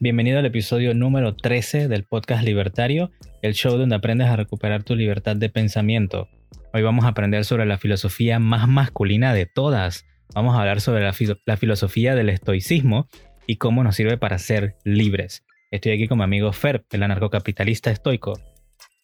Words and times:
Bienvenido 0.00 0.38
al 0.38 0.46
episodio 0.46 0.94
número 0.94 1.34
13 1.36 1.88
del 1.88 2.04
podcast 2.04 2.44
Libertario, 2.44 3.10
el 3.42 3.54
show 3.54 3.76
donde 3.76 3.96
aprendes 3.96 4.28
a 4.28 4.36
recuperar 4.36 4.82
tu 4.82 4.94
libertad 4.94 5.36
de 5.36 5.48
pensamiento. 5.48 6.28
Hoy 6.72 6.82
vamos 6.82 7.04
a 7.04 7.08
aprender 7.08 7.44
sobre 7.44 7.66
la 7.66 7.78
filosofía 7.78 8.38
más 8.38 8.68
masculina 8.68 9.32
de 9.32 9.46
todas. 9.46 10.06
Vamos 10.34 10.56
a 10.56 10.60
hablar 10.60 10.80
sobre 10.80 11.02
la, 11.02 11.14
la 11.46 11.56
filosofía 11.56 12.14
del 12.14 12.30
estoicismo 12.30 13.08
y 13.46 13.56
cómo 13.56 13.84
nos 13.84 13.96
sirve 13.96 14.18
para 14.18 14.38
ser 14.38 14.76
libres. 14.84 15.44
Estoy 15.70 15.92
aquí 15.92 16.08
con 16.08 16.18
mi 16.18 16.24
amigo 16.24 16.52
Fer, 16.52 16.84
el 16.90 17.02
anarcocapitalista 17.02 17.90
estoico. 17.90 18.40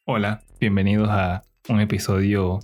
Hola, 0.05 0.43
bienvenidos 0.61 1.09
a 1.11 1.43
un 1.69 1.81
episodio 1.81 2.61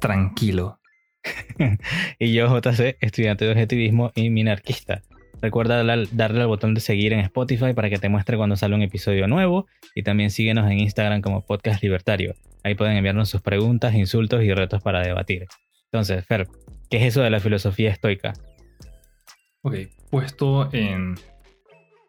tranquilo. 0.00 0.78
y 2.18 2.32
yo, 2.32 2.46
JC, 2.60 2.96
estudiante 3.00 3.44
de 3.44 3.50
objetivismo 3.52 4.12
y 4.14 4.30
minarquista. 4.30 5.02
Recuerda 5.40 5.84
darle, 5.84 6.40
al 6.40 6.46
botón 6.48 6.74
de 6.74 6.80
seguir 6.80 7.12
en 7.12 7.20
Spotify 7.20 7.72
para 7.72 7.88
que 7.88 7.98
te 7.98 8.08
muestre 8.08 8.36
cuando 8.36 8.56
sale 8.56 8.74
un 8.74 8.82
episodio 8.82 9.28
nuevo 9.28 9.66
y 9.94 10.02
también 10.02 10.30
síguenos 10.30 10.68
en 10.68 10.80
Instagram 10.80 11.20
como 11.20 11.46
Podcast 11.46 11.82
Libertario. 11.82 12.34
Ahí 12.64 12.74
pueden 12.74 12.96
enviarnos 12.96 13.28
sus 13.28 13.40
preguntas, 13.40 13.94
insultos 13.94 14.42
y 14.42 14.52
retos 14.52 14.82
para 14.82 15.00
debatir. 15.00 15.46
Entonces, 15.92 16.26
Fer, 16.26 16.48
¿qué 16.90 16.96
es 16.96 17.04
eso 17.04 17.22
de 17.22 17.30
la 17.30 17.38
filosofía 17.38 17.90
estoica? 17.90 18.32
Ok, 19.62 19.76
puesto 20.10 20.72
en 20.72 21.14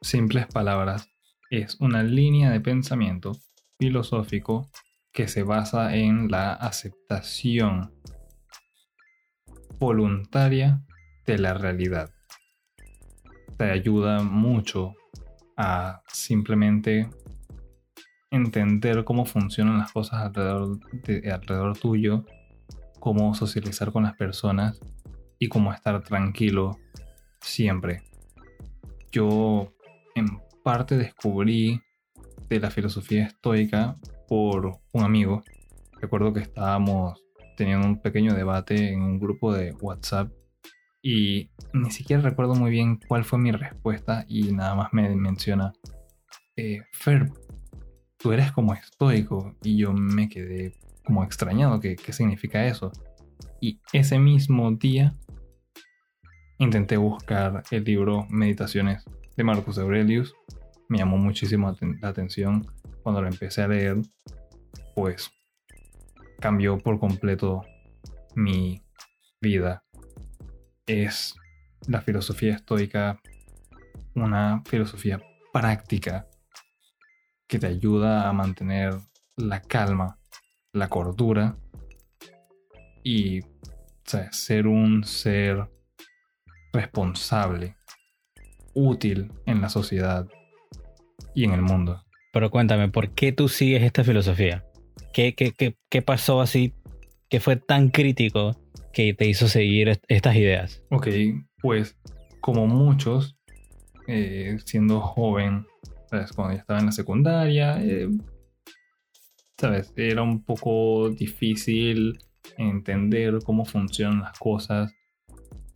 simples 0.01 0.48
palabras, 0.48 1.07
es 1.51 1.79
una 1.79 2.01
línea 2.01 2.49
de 2.49 2.61
pensamiento 2.61 3.34
filosófico 3.79 4.71
que 5.13 5.27
se 5.27 5.43
basa 5.43 5.95
en 5.95 6.29
la 6.29 6.53
aceptación 6.53 7.93
voluntaria 9.79 10.81
de 11.25 11.37
la 11.37 11.53
realidad 11.53 12.11
te 13.59 13.70
ayuda 13.70 14.23
mucho 14.23 14.95
a 15.58 16.02
simplemente 16.08 17.09
entender 18.32 19.04
cómo 19.04 19.26
funcionan 19.26 19.79
las 19.79 19.91
cosas 19.91 20.21
alrededor, 20.21 20.79
de, 21.04 21.29
alrededor 21.29 21.77
tuyo, 21.77 22.24
cómo 23.01 23.35
socializar 23.35 23.91
con 23.91 24.04
las 24.04 24.16
personas 24.16 24.79
y 25.40 25.49
cómo 25.49 25.74
estar 25.74 26.01
tranquilo 26.04 26.77
siempre. 27.41 28.04
Yo 29.12 29.73
en 30.16 30.40
parte 30.63 30.98
descubrí 30.98 31.82
de 32.48 32.60
la 32.62 32.71
filosofía 32.71 33.26
estoica 33.26 33.98
por 34.29 34.79
un 34.94 35.04
amigo. 35.04 35.44
Recuerdo 35.99 36.32
que 36.32 36.40
estábamos 36.40 37.21
teniendo 37.57 37.85
un 37.88 38.01
pequeño 38.01 38.34
debate 38.35 38.94
en 38.94 39.01
un 39.01 39.20
grupo 39.20 39.54
de 39.54 39.73
WhatsApp 39.82 40.32
y 41.01 41.49
ni 41.73 41.91
siquiera 41.91 42.21
recuerdo 42.21 42.55
muy 42.55 42.71
bien 42.71 42.99
cuál 43.07 43.23
fue 43.23 43.39
mi 43.39 43.51
respuesta 43.51 44.25
y 44.27 44.51
nada 44.51 44.75
más 44.75 44.89
me 44.91 45.15
menciona, 45.15 45.73
eh, 46.55 46.81
Fer, 46.91 47.31
tú 48.17 48.31
eres 48.31 48.51
como 48.51 48.73
estoico 48.73 49.55
y 49.63 49.77
yo 49.77 49.93
me 49.93 50.27
quedé 50.27 50.73
como 51.05 51.23
extrañado, 51.23 51.79
¿qué, 51.79 51.95
qué 51.95 52.13
significa 52.13 52.65
eso? 52.65 52.91
Y 53.61 53.79
ese 53.93 54.20
mismo 54.20 54.71
día 54.71 55.15
intenté 56.59 56.97
buscar 56.97 57.63
el 57.71 57.83
libro 57.83 58.27
Meditaciones 58.29 59.03
de 59.35 59.43
Marcus 59.43 59.77
Aurelius. 59.77 60.33
Me 60.89 60.97
llamó 60.97 61.17
muchísimo 61.17 61.73
la 62.01 62.09
atención 62.09 62.65
cuando 63.03 63.21
lo 63.21 63.27
empecé 63.27 63.61
a 63.61 63.67
leer, 63.67 63.97
pues 64.95 65.31
cambió 66.39 66.77
por 66.77 67.00
completo 67.00 67.61
mi 68.35 68.81
vida 69.41 69.83
es 70.90 71.35
la 71.88 72.01
filosofía 72.01 72.56
estoica 72.56 73.22
una 74.16 74.63
filosofía 74.66 75.22
práctica 75.53 76.28
que 77.47 77.59
te 77.59 77.68
ayuda 77.68 78.28
a 78.28 78.34
mantener 78.34 78.95
la 79.38 79.62
calma, 79.62 80.19
la 80.73 80.90
cordura 80.90 81.56
y 83.03 83.41
ser 84.31 84.67
un 84.67 85.03
ser 85.03 85.69
responsable, 86.73 87.75
útil 88.73 89.31
en 89.45 89.61
la 89.61 89.69
sociedad 89.69 90.27
y 91.35 91.44
en 91.44 91.51
el 91.53 91.61
mundo. 91.61 92.03
Pero 92.33 92.50
cuéntame, 92.50 92.89
¿por 92.89 93.11
qué 93.11 93.31
tú 93.31 93.47
sigues 93.47 93.83
esta 93.83 94.03
filosofía? 94.03 94.66
¿Qué, 95.13 95.35
qué, 95.35 95.51
qué, 95.51 95.77
qué 95.89 96.01
pasó 96.01 96.41
así? 96.41 96.73
¿Qué 97.29 97.39
fue 97.39 97.56
tan 97.56 97.89
crítico 97.89 98.59
que 98.99 99.13
te 99.13 99.29
hizo 99.29 99.47
seguir 99.47 99.97
estas 100.09 100.35
ideas? 100.35 100.83
Ok, 100.89 101.07
pues 101.61 101.97
como 102.41 102.67
muchos, 102.67 103.37
eh, 104.07 104.57
siendo 104.65 104.99
joven, 104.99 105.65
cuando 106.35 106.53
ya 106.53 106.59
estaba 106.59 106.79
en 106.79 106.87
la 106.87 106.91
secundaria, 106.91 107.81
eh, 107.81 108.09
¿sabes? 109.57 109.93
Era 109.95 110.21
un 110.21 110.43
poco 110.43 111.11
difícil 111.11 112.19
entender 112.57 113.39
cómo 113.45 113.63
funcionan 113.63 114.19
las 114.19 114.38
cosas, 114.38 114.91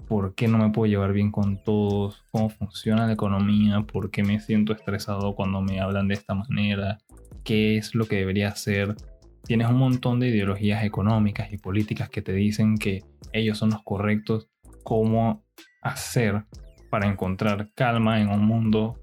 por 0.10 0.36
qué 0.36 0.50
no 0.50 0.58
me 0.58 0.72
puedo 0.72 0.92
llevar 0.92 1.14
bien 1.14 1.32
con 1.32 1.64
todos, 1.64 2.26
cómo 2.30 2.50
funciona 2.50 3.08
la 3.08 3.14
economía, 3.14 3.84
por 3.84 4.12
qué 4.12 4.24
me 4.24 4.42
siento 4.42 4.74
estresado 4.74 5.34
cuando 5.34 5.62
me 5.62 5.80
hablan 5.80 6.10
de 6.10 6.16
esta 6.16 6.34
manera, 6.34 6.98
qué 7.46 7.78
es 7.78 7.96
lo 7.96 8.06
que 8.06 8.18
debería 8.18 8.50
hacer 8.50 8.96
tienes 9.44 9.68
un 9.68 9.78
montón 9.78 10.20
de 10.20 10.30
ideologías 10.30 10.84
económicas 10.84 11.52
y 11.52 11.58
políticas 11.58 12.10
que 12.10 12.22
te 12.22 12.34
dicen 12.34 12.78
que 12.78 13.04
ellos 13.34 13.58
son 13.58 13.72
los 13.72 13.84
correctos, 13.84 14.50
cómo 14.84 15.46
hacer 15.82 16.46
para 16.90 17.08
encontrar 17.08 17.72
calma 17.76 18.22
en 18.22 18.30
un 18.30 18.46
mundo 18.46 19.00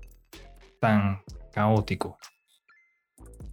tan 0.80 1.22
caótico. 1.52 2.18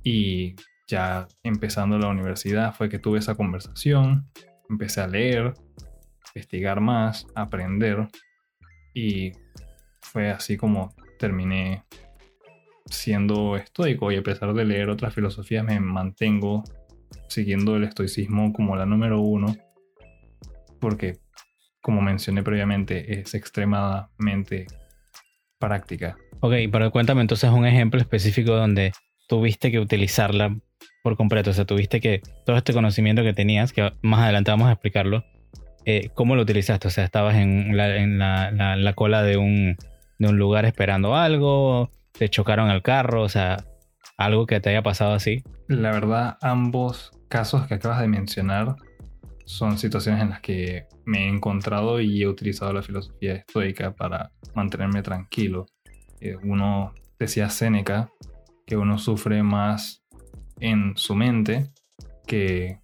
Y 0.03 0.55
ya 0.87 1.27
empezando 1.43 1.97
la 1.97 2.07
universidad 2.07 2.73
fue 2.73 2.87
que 2.87 2.99
tuve 2.99 3.19
esa 3.19 3.35
conversación, 3.35 4.29
empecé 4.69 5.01
a 5.01 5.07
leer, 5.07 5.53
investigar 6.33 6.79
más, 6.79 7.27
aprender 7.35 8.07
y 8.93 9.33
fue 10.01 10.29
así 10.29 10.55
como 10.55 10.95
terminé 11.19 11.83
siendo 12.85 13.57
estoico 13.57 14.11
y 14.11 14.17
a 14.17 14.23
pesar 14.23 14.53
de 14.53 14.63
leer 14.63 14.89
otras 14.89 15.13
filosofías 15.13 15.65
me 15.65 15.79
mantengo 15.79 16.63
siguiendo 17.27 17.75
el 17.75 17.83
estoicismo 17.83 18.53
como 18.53 18.75
la 18.75 18.85
número 18.85 19.21
uno, 19.21 19.55
porque, 20.79 21.17
como 21.81 22.01
mencioné 22.01 22.43
previamente, 22.43 23.19
es 23.19 23.33
extremadamente 23.33 24.67
práctica. 25.59 26.17
Ok, 26.39 26.53
pero 26.71 26.91
cuéntame 26.91 27.21
entonces 27.21 27.49
un 27.49 27.65
ejemplo 27.65 27.99
específico 27.99 28.53
donde 28.53 28.91
tuviste 29.27 29.71
que 29.71 29.79
utilizarla 29.79 30.55
por 31.03 31.15
completo, 31.15 31.51
o 31.51 31.53
sea, 31.53 31.65
tuviste 31.65 32.01
que 32.01 32.21
todo 32.45 32.57
este 32.57 32.73
conocimiento 32.73 33.23
que 33.23 33.33
tenías, 33.33 33.73
que 33.73 33.91
más 34.01 34.21
adelante 34.21 34.51
vamos 34.51 34.67
a 34.67 34.73
explicarlo, 34.73 35.23
eh, 35.85 36.09
¿cómo 36.13 36.35
lo 36.35 36.41
utilizaste? 36.41 36.89
O 36.89 36.91
sea, 36.91 37.05
estabas 37.05 37.35
en 37.35 37.77
la, 37.77 38.93
cola 38.93 39.23
de 39.23 39.37
un, 39.37 39.77
de 40.19 40.27
un 40.27 40.37
lugar 40.37 40.65
esperando 40.65 41.15
algo, 41.15 41.91
te 42.11 42.29
chocaron 42.29 42.69
el 42.69 42.81
carro, 42.81 43.23
o 43.23 43.29
sea, 43.29 43.63
algo 44.17 44.45
que 44.45 44.59
te 44.59 44.69
haya 44.71 44.83
pasado 44.83 45.13
así. 45.13 45.43
La 45.67 45.91
verdad, 45.91 46.37
ambos 46.41 47.11
casos 47.29 47.67
que 47.67 47.75
acabas 47.75 48.01
de 48.01 48.07
mencionar 48.07 48.75
son 49.45 49.77
situaciones 49.77 50.21
en 50.21 50.31
las 50.31 50.41
que 50.41 50.87
me 51.05 51.25
he 51.25 51.29
encontrado 51.29 52.01
y 52.01 52.21
he 52.21 52.27
utilizado 52.27 52.73
la 52.73 52.81
filosofía 52.81 53.33
estoica 53.33 53.95
para 53.95 54.31
mantenerme 54.55 55.01
tranquilo. 55.01 55.67
Eh, 56.19 56.35
uno 56.43 56.93
decía 57.17 57.49
Séneca 57.49 58.09
que 58.65 58.75
uno 58.75 58.97
sufre 58.97 59.43
más 59.43 60.03
en 60.59 60.97
su 60.97 61.15
mente 61.15 61.71
que 62.25 62.79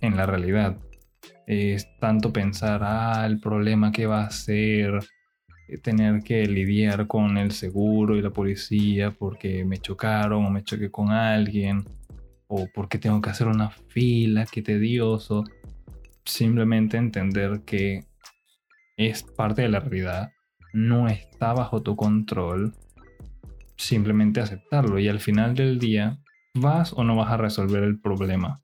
en 0.00 0.16
la 0.16 0.26
realidad. 0.26 0.78
Es 1.46 1.88
tanto 1.98 2.32
pensar, 2.32 2.82
ah, 2.84 3.24
el 3.24 3.40
problema 3.40 3.90
que 3.90 4.06
va 4.06 4.24
a 4.24 4.30
ser, 4.30 5.00
tener 5.76 6.22
que 6.22 6.46
lidiar 6.46 7.06
con 7.06 7.36
el 7.36 7.52
seguro 7.52 8.16
y 8.16 8.22
la 8.22 8.30
policía 8.30 9.10
porque 9.10 9.64
me 9.64 9.78
chocaron 9.78 10.46
o 10.46 10.50
me 10.50 10.64
choqué 10.64 10.90
con 10.90 11.10
alguien 11.10 11.84
o 12.46 12.66
porque 12.74 12.98
tengo 12.98 13.20
que 13.20 13.30
hacer 13.30 13.46
una 13.46 13.70
fila, 13.70 14.46
qué 14.50 14.62
tedioso. 14.62 15.44
Simplemente 16.24 16.96
entender 16.96 17.60
que 17.66 18.04
es 18.96 19.22
parte 19.22 19.62
de 19.62 19.68
la 19.68 19.80
realidad, 19.80 20.32
no 20.72 21.08
está 21.08 21.52
bajo 21.52 21.82
tu 21.82 21.94
control. 21.94 22.74
Simplemente 23.76 24.40
aceptarlo 24.40 24.98
y 24.98 25.08
al 25.08 25.20
final 25.20 25.54
del 25.54 25.78
día, 25.78 26.18
¿vas 26.54 26.92
o 26.92 27.04
no 27.04 27.14
vas 27.14 27.30
a 27.30 27.36
resolver 27.36 27.84
el 27.84 28.00
problema? 28.00 28.58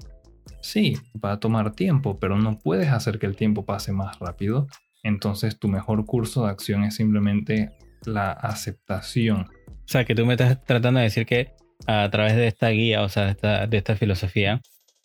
Sí, 0.60 0.96
va 1.22 1.32
a 1.32 1.40
tomar 1.40 1.72
tiempo, 1.72 2.18
pero 2.18 2.38
no 2.38 2.58
puedes 2.58 2.88
hacer 2.88 3.18
que 3.18 3.26
el 3.26 3.36
tiempo 3.36 3.64
pase 3.64 3.92
más 3.92 4.18
rápido. 4.18 4.66
Entonces 5.04 5.58
tu 5.58 5.68
mejor 5.68 6.04
curso 6.06 6.44
de 6.44 6.50
acción 6.50 6.82
es 6.82 6.96
simplemente 6.96 7.70
la 8.04 8.32
aceptación. 8.32 9.46
O 9.68 9.86
sea, 9.86 10.04
que 10.04 10.14
tú 10.14 10.26
me 10.26 10.34
estás 10.34 10.64
tratando 10.64 10.98
de 10.98 11.04
decir 11.04 11.26
que 11.26 11.52
a 11.86 12.08
través 12.10 12.34
de 12.34 12.46
esta 12.46 12.70
guía, 12.70 13.02
o 13.02 13.08
sea, 13.08 13.26
de 13.26 13.30
esta, 13.32 13.66
de 13.66 13.76
esta 13.76 13.96
filosofía, 13.96 14.60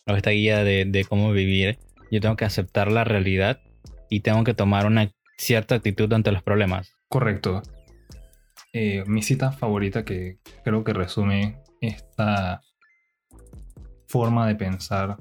o 0.06 0.14
esta 0.14 0.30
guía 0.30 0.64
de, 0.64 0.86
de, 0.86 1.04
cómo 1.04 1.30
vivir, 1.32 1.78
yo 2.10 2.20
tengo 2.20 2.36
que 2.36 2.44
aceptar 2.44 2.90
la 2.90 3.04
realidad 3.04 3.60
y 4.08 4.20
tengo 4.20 4.42
que 4.42 4.54
tomar 4.54 4.86
una 4.86 5.10
cierta 5.36 5.76
actitud 5.76 6.12
ante 6.12 6.32
los 6.32 6.42
problemas. 6.42 6.92
Correcto. 7.08 7.62
eh, 8.72 9.04
mi 9.06 9.22
cita 9.22 9.52
favorita 9.52 10.04
que 10.04 10.38
creo 10.64 10.84
que 10.84 10.92
resume 10.92 11.58
esta 11.80 12.62
forma 14.06 14.46
de 14.46 14.54
pensar 14.54 15.16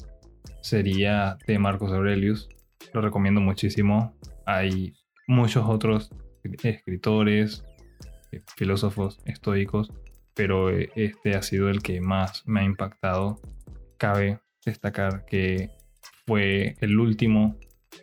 sería 0.61 1.37
de 1.47 1.59
Marcos 1.59 1.91
Aurelius. 1.91 2.49
Lo 2.93 3.01
recomiendo 3.01 3.41
muchísimo. 3.41 4.15
Hay 4.51 4.95
muchos 5.27 5.63
otros 5.69 6.09
escritores, 6.63 7.63
eh, 8.31 8.41
filósofos 8.57 9.19
estoicos, 9.25 9.93
pero 10.33 10.71
eh, 10.71 10.89
este 10.95 11.35
ha 11.35 11.43
sido 11.43 11.69
el 11.69 11.83
que 11.83 12.01
más 12.01 12.41
me 12.47 12.61
ha 12.61 12.63
impactado. 12.63 13.39
Cabe 13.99 14.39
destacar 14.65 15.25
que 15.25 15.69
fue 16.25 16.75
el 16.81 16.97
último 16.97 17.57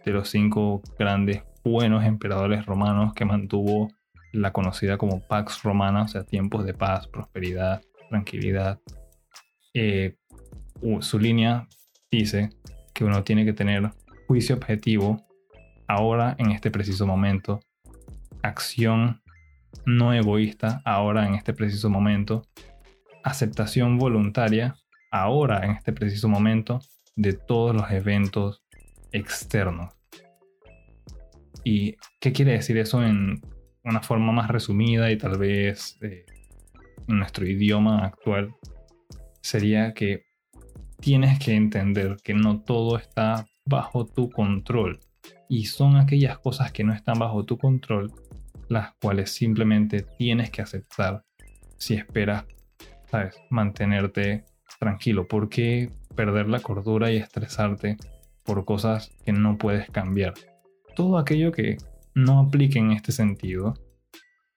de 0.05 0.13
los 0.13 0.29
cinco 0.29 0.83
grandes 0.97 1.43
buenos 1.65 2.05
emperadores 2.05 2.65
romanos 2.65 3.13
que 3.13 3.25
mantuvo 3.25 3.89
la 4.33 4.53
conocida 4.53 4.99
como 4.99 5.27
Pax 5.27 5.65
Romana, 5.65 6.05
o 6.05 6.09
sea, 6.09 6.23
tiempos 6.23 6.65
de 6.65 6.75
paz, 6.75 7.09
prosperidad, 7.09 7.83
tranquilidad. 8.09 8.79
Eh, 9.75 10.15
su 11.01 11.19
línea 11.19 11.67
dice 12.09 12.51
que 12.95 13.03
uno 13.03 13.25
tiene 13.25 13.45
que 13.45 13.53
tener 13.53 13.91
juicio 14.29 14.55
objetivo 14.55 15.26
ahora 15.89 16.35
en 16.39 16.51
este 16.53 16.71
preciso 16.71 17.07
momento, 17.07 17.61
acción 18.43 19.23
no 19.85 20.13
egoísta 20.13 20.83
ahora 20.85 21.27
en 21.27 21.35
este 21.35 21.53
preciso 21.53 21.91
momento, 21.91 22.43
aceptación 23.23 23.99
voluntaria 23.99 24.77
ahora 25.11 25.65
en 25.65 25.73
este 25.73 25.93
preciso 25.93 26.29
momento 26.29 26.81
de 27.15 27.33
todos 27.33 27.75
los 27.75 27.91
eventos 27.91 28.63
externos. 29.13 29.95
¿Y 31.65 31.97
qué 32.21 32.33
quiere 32.33 32.53
decir 32.53 32.79
eso 32.79 33.03
en 33.03 33.41
una 33.83 34.03
forma 34.03 34.33
más 34.33 34.49
resumida 34.49 35.11
y 35.11 35.17
tal 35.17 35.39
vez 35.39 35.99
eh, 36.03 36.25
en 37.09 37.19
nuestro 37.19 37.47
idioma 37.47 38.05
actual? 38.05 38.55
Sería 39.41 39.93
que 39.95 40.25
tienes 41.01 41.39
que 41.39 41.55
entender 41.55 42.17
que 42.23 42.35
no 42.35 42.61
todo 42.61 42.99
está 42.99 43.47
bajo 43.65 44.07
tu 44.07 44.31
control 44.31 45.01
y 45.49 45.65
son 45.67 45.97
aquellas 45.97 46.39
cosas 46.39 46.73
que 46.73 46.85
no 46.85 46.93
están 46.93 47.19
bajo 47.19 47.45
tu 47.45 47.59
control 47.59 48.13
las 48.69 48.95
cuales 49.01 49.31
simplemente 49.31 50.05
tienes 50.19 50.51
que 50.51 50.63
aceptar 50.63 51.25
si 51.79 51.95
esperas, 51.95 52.45
sabes, 53.11 53.41
mantenerte 53.51 54.45
tranquilo. 54.79 55.29
¿Por 55.29 55.49
qué 55.49 55.91
perder 56.15 56.49
la 56.49 56.61
cordura 56.61 57.11
y 57.11 57.17
estresarte 57.17 57.97
por 58.45 58.65
cosas 58.65 59.11
que 59.25 59.33
no 59.33 59.59
puedes 59.59 59.91
cambiar? 59.91 60.35
Todo 60.95 61.19
aquello 61.19 61.53
que 61.53 61.77
no 62.15 62.41
aplique 62.41 62.79
en 62.79 62.93
este 62.93 63.13
sentido, 63.13 63.75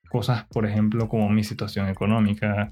cosas 0.09 0.45
por 0.45 0.65
ejemplo 0.65 1.09
como 1.09 1.29
mi 1.29 1.43
situación 1.43 1.89
económica, 1.89 2.69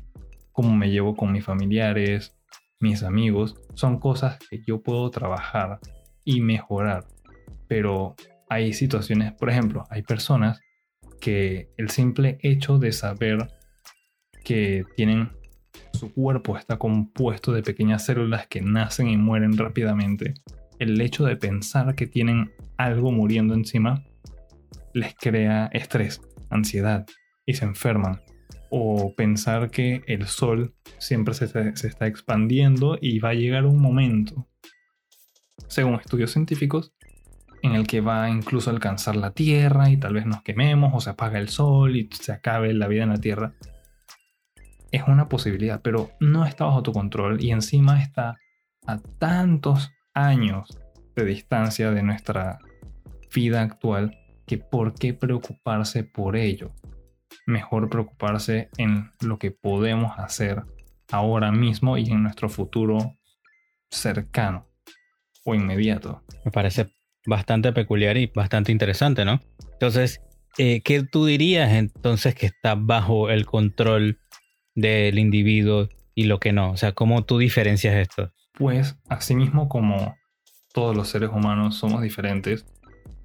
cómo 0.51 0.73
me 0.73 0.89
llevo 0.89 1.15
con 1.15 1.31
mis 1.31 1.43
familiares, 1.43 2.35
mis 2.79 3.03
amigos, 3.03 3.55
son 3.73 3.99
cosas 3.99 4.37
que 4.49 4.61
yo 4.65 4.81
puedo 4.81 5.09
trabajar 5.11 5.79
y 6.23 6.41
mejorar. 6.41 7.05
Pero 7.67 8.15
hay 8.49 8.73
situaciones, 8.73 9.33
por 9.33 9.49
ejemplo, 9.49 9.83
hay 9.89 10.01
personas 10.03 10.59
que 11.19 11.69
el 11.77 11.89
simple 11.89 12.37
hecho 12.41 12.77
de 12.77 12.91
saber 12.91 13.49
que 14.43 14.85
tienen 14.95 15.31
su 15.93 16.13
cuerpo 16.13 16.57
está 16.57 16.77
compuesto 16.77 17.51
de 17.51 17.63
pequeñas 17.63 18.05
células 18.05 18.47
que 18.47 18.61
nacen 18.61 19.09
y 19.09 19.17
mueren 19.17 19.57
rápidamente, 19.57 20.35
el 20.79 20.99
hecho 21.01 21.25
de 21.25 21.35
pensar 21.35 21.95
que 21.95 22.07
tienen 22.07 22.51
algo 22.77 23.11
muriendo 23.11 23.53
encima 23.55 24.03
les 24.93 25.15
crea 25.15 25.69
estrés, 25.73 26.21
ansiedad 26.49 27.05
y 27.45 27.53
se 27.53 27.65
enferman. 27.65 28.21
O 28.69 29.13
pensar 29.15 29.71
que 29.71 30.01
el 30.07 30.27
sol 30.27 30.75
siempre 30.97 31.33
se, 31.33 31.47
se 31.47 31.87
está 31.87 32.05
expandiendo 32.05 32.97
y 33.01 33.19
va 33.19 33.29
a 33.29 33.33
llegar 33.33 33.65
un 33.65 33.81
momento, 33.81 34.47
según 35.67 35.95
estudios 35.95 36.31
científicos, 36.31 36.93
en 37.61 37.73
el 37.73 37.87
que 37.87 38.01
va 38.01 38.29
incluso 38.29 38.69
a 38.69 38.73
alcanzar 38.73 39.15
la 39.15 39.31
Tierra 39.31 39.89
y 39.89 39.97
tal 39.97 40.13
vez 40.13 40.25
nos 40.25 40.41
quememos 40.43 40.91
o 40.93 40.99
se 40.99 41.11
apaga 41.11 41.39
el 41.39 41.49
sol 41.49 41.95
y 41.95 42.09
se 42.11 42.31
acabe 42.31 42.73
la 42.73 42.87
vida 42.87 43.03
en 43.03 43.09
la 43.09 43.17
Tierra. 43.17 43.53
Es 44.91 45.03
una 45.07 45.27
posibilidad, 45.27 45.81
pero 45.81 46.11
no 46.19 46.45
está 46.45 46.65
bajo 46.65 46.83
tu 46.83 46.93
control 46.93 47.43
y 47.43 47.51
encima 47.51 48.01
está 48.01 48.35
a 48.85 48.99
tantos 49.19 49.91
años 50.13 50.79
de 51.15 51.25
distancia 51.25 51.91
de 51.91 52.03
nuestra 52.03 52.59
vida 53.33 53.61
actual 53.61 54.17
que 54.45 54.57
por 54.57 54.93
qué 54.93 55.13
preocuparse 55.13 56.03
por 56.03 56.37
ello. 56.37 56.71
Mejor 57.45 57.89
preocuparse 57.89 58.69
en 58.77 59.11
lo 59.21 59.37
que 59.37 59.51
podemos 59.51 60.17
hacer 60.17 60.63
ahora 61.11 61.51
mismo 61.51 61.97
y 61.97 62.09
en 62.09 62.23
nuestro 62.23 62.49
futuro 62.49 63.17
cercano 63.89 64.67
o 65.43 65.55
inmediato. 65.55 66.23
Me 66.45 66.51
parece 66.51 66.96
bastante 67.27 67.73
peculiar 67.73 68.17
y 68.17 68.31
bastante 68.33 68.71
interesante, 68.71 69.25
¿no? 69.25 69.41
Entonces, 69.73 70.21
eh, 70.57 70.81
¿qué 70.81 71.03
tú 71.03 71.25
dirías 71.25 71.71
entonces 71.73 72.33
que 72.33 72.47
está 72.47 72.73
bajo 72.73 73.29
el 73.29 73.45
control 73.45 74.19
del 74.73 75.19
individuo 75.19 75.89
y 76.15 76.23
lo 76.23 76.39
que 76.39 76.53
no? 76.53 76.71
O 76.71 76.77
sea, 76.77 76.93
¿cómo 76.93 77.25
tú 77.25 77.37
diferencias 77.37 77.95
esto? 77.95 78.31
Pues, 78.53 78.97
asimismo 79.09 79.69
como 79.69 80.15
todos 80.73 80.95
los 80.95 81.09
seres 81.09 81.29
humanos 81.29 81.75
somos 81.75 82.01
diferentes, 82.01 82.65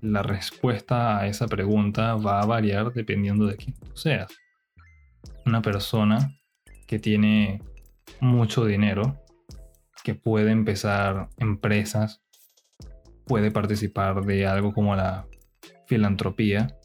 la 0.00 0.22
respuesta 0.22 1.19
a 1.19 1.28
esa 1.28 1.46
pregunta 1.46 2.16
va 2.16 2.40
a 2.40 2.46
variar 2.46 2.93
dependiendo 2.93 3.46
de 3.46 3.56
quién 3.56 3.75
tú 3.78 3.96
seas. 3.96 4.37
Una 5.46 5.62
persona 5.62 6.32
que 6.88 6.99
tiene 6.99 7.62
mucho 8.20 8.66
dinero, 8.66 9.22
que 10.02 10.16
puede 10.16 10.50
empezar 10.50 11.28
empresas 11.38 12.21
puede 13.26 13.50
participar 13.50 14.24
de 14.24 14.46
algo 14.46 14.72
como 14.72 14.96
la 14.96 15.26
filantropía, 15.86 16.76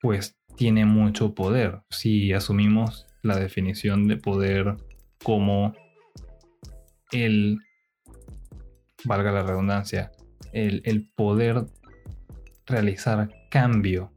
pues 0.00 0.36
tiene 0.56 0.84
mucho 0.84 1.34
poder. 1.34 1.82
Si 1.90 2.32
asumimos 2.32 3.06
la 3.22 3.36
definición 3.36 4.06
de 4.06 4.16
poder 4.16 4.76
como 5.22 5.74
el, 7.10 7.58
valga 9.04 9.32
la 9.32 9.42
redundancia, 9.42 10.12
el, 10.52 11.10
poder 11.16 11.66
realizar 12.66 13.30
cambio, 13.50 14.12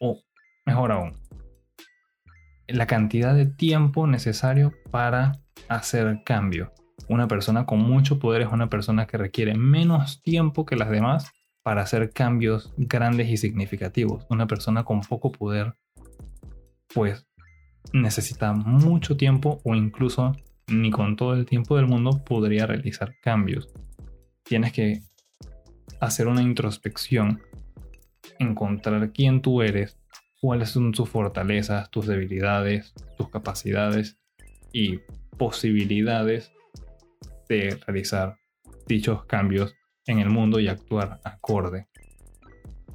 o 0.00 0.22
mejor 0.64 0.92
aún, 0.92 1.14
la 2.66 2.86
cantidad 2.86 3.34
de 3.34 3.46
tiempo 3.46 4.06
necesario 4.06 4.72
para 4.90 5.32
hacer 5.68 6.22
cambio. 6.24 6.72
Una 7.08 7.26
persona 7.26 7.64
con 7.64 7.80
mucho 7.80 8.18
poder 8.18 8.42
es 8.42 8.48
una 8.52 8.68
persona 8.68 9.06
que 9.06 9.16
requiere 9.16 9.54
menos 9.54 10.20
tiempo 10.22 10.66
que 10.66 10.76
las 10.76 10.90
demás 10.90 11.32
para 11.62 11.82
hacer 11.82 12.10
cambios 12.12 12.72
grandes 12.76 13.28
y 13.28 13.38
significativos. 13.38 14.26
Una 14.28 14.46
persona 14.46 14.84
con 14.84 15.00
poco 15.00 15.32
poder, 15.32 15.74
pues 16.92 17.26
necesita 17.92 18.52
mucho 18.52 19.16
tiempo 19.16 19.60
o 19.64 19.74
incluso 19.74 20.36
ni 20.66 20.90
con 20.90 21.16
todo 21.16 21.32
el 21.32 21.46
tiempo 21.46 21.76
del 21.76 21.86
mundo 21.86 22.22
podría 22.24 22.66
realizar 22.66 23.14
cambios. 23.22 23.68
Tienes 24.42 24.72
que 24.72 25.00
hacer 26.00 26.26
una 26.26 26.42
introspección, 26.42 27.40
encontrar 28.38 29.12
quién 29.12 29.40
tú 29.40 29.62
eres, 29.62 29.98
cuáles 30.42 30.70
son 30.70 30.92
tus 30.92 31.08
fortalezas, 31.08 31.90
tus 31.90 32.06
debilidades, 32.06 32.92
tus 33.16 33.30
capacidades 33.30 34.18
y 34.72 35.00
posibilidades 35.38 36.52
de 37.48 37.78
realizar 37.86 38.36
dichos 38.86 39.24
cambios 39.24 39.74
en 40.06 40.18
el 40.18 40.30
mundo 40.30 40.60
y 40.60 40.68
actuar 40.68 41.20
acorde. 41.24 41.88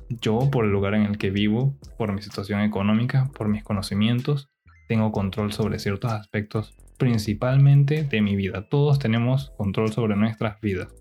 Yo, 0.10 0.50
por 0.52 0.66
el 0.66 0.72
lugar 0.72 0.96
en 0.96 1.04
el 1.04 1.18
que 1.18 1.32
vivo, 1.32 1.78
por 1.98 2.14
mi 2.14 2.22
situación 2.22 2.62
económica, 2.62 3.30
por 3.36 3.48
mis 3.48 3.64
conocimientos, 3.64 4.50
tengo 4.88 5.12
control 5.12 5.54
sobre 5.54 5.80
ciertos 5.80 6.12
aspectos, 6.12 6.76
principalmente 6.98 8.04
de 8.04 8.22
mi 8.22 8.36
vida. 8.36 8.68
Todos 8.70 9.00
tenemos 9.00 9.52
control 9.58 9.92
sobre 9.92 10.16
nuestras 10.16 10.60
vidas, 10.62 10.94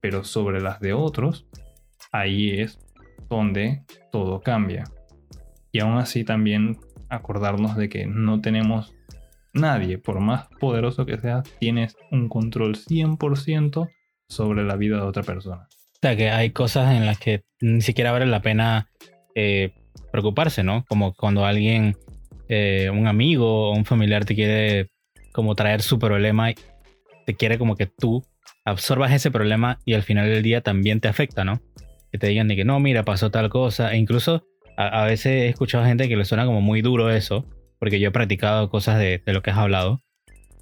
pero 0.00 0.24
sobre 0.24 0.60
las 0.60 0.80
de 0.80 0.94
otros, 0.94 1.46
ahí 2.12 2.60
es 2.60 2.78
donde 3.28 3.84
todo 4.10 4.40
cambia. 4.40 4.84
Y 5.72 5.80
aún 5.80 5.98
así 5.98 6.24
también 6.24 6.78
acordarnos 7.08 7.76
de 7.76 7.88
que 7.88 8.06
no 8.06 8.40
tenemos 8.40 8.94
nadie, 9.52 9.98
por 9.98 10.20
más 10.20 10.48
poderoso 10.58 11.06
que 11.06 11.18
sea, 11.18 11.42
tienes 11.58 11.96
un 12.10 12.28
control 12.28 12.76
100% 12.76 13.90
sobre 14.28 14.64
la 14.64 14.76
vida 14.76 14.96
de 14.96 15.02
otra 15.02 15.22
persona. 15.22 15.66
O 15.70 15.98
sea, 16.02 16.16
que 16.16 16.30
hay 16.30 16.50
cosas 16.50 16.94
en 16.94 17.04
las 17.04 17.18
que 17.18 17.42
ni 17.60 17.82
siquiera 17.82 18.12
vale 18.12 18.26
la 18.26 18.40
pena 18.40 18.88
eh, 19.34 19.72
preocuparse, 20.12 20.62
¿no? 20.62 20.84
Como 20.88 21.14
cuando 21.14 21.44
alguien, 21.44 21.96
eh, 22.48 22.90
un 22.90 23.06
amigo 23.06 23.70
o 23.70 23.76
un 23.76 23.84
familiar 23.84 24.24
te 24.24 24.34
quiere 24.34 24.88
como 25.32 25.54
traer 25.54 25.82
su 25.82 25.98
problema 25.98 26.50
y 26.50 26.54
te 27.26 27.34
quiere 27.34 27.58
como 27.58 27.76
que 27.76 27.86
tú 27.86 28.24
absorbas 28.64 29.12
ese 29.12 29.30
problema 29.30 29.78
y 29.84 29.94
al 29.94 30.02
final 30.02 30.28
del 30.28 30.42
día 30.42 30.62
también 30.62 31.00
te 31.00 31.08
afecta, 31.08 31.44
¿no? 31.44 31.60
Que 32.10 32.18
te 32.18 32.28
digan 32.28 32.48
de 32.48 32.56
que 32.56 32.64
no, 32.64 32.80
mira, 32.80 33.04
pasó 33.04 33.30
tal 33.30 33.50
cosa. 33.50 33.92
E 33.92 33.98
incluso 33.98 34.44
a, 34.76 35.04
veces 35.04 35.26
he 35.26 35.48
escuchado 35.48 35.84
gente 35.84 36.08
que 36.08 36.16
le 36.16 36.24
suena 36.24 36.46
como 36.46 36.60
muy 36.60 36.82
duro 36.82 37.10
eso, 37.10 37.46
porque 37.80 37.98
yo 37.98 38.10
he 38.10 38.12
practicado 38.12 38.68
cosas 38.68 38.98
de, 38.98 39.22
lo 39.26 39.42
que 39.42 39.50
has 39.50 39.58
hablado, 39.58 40.02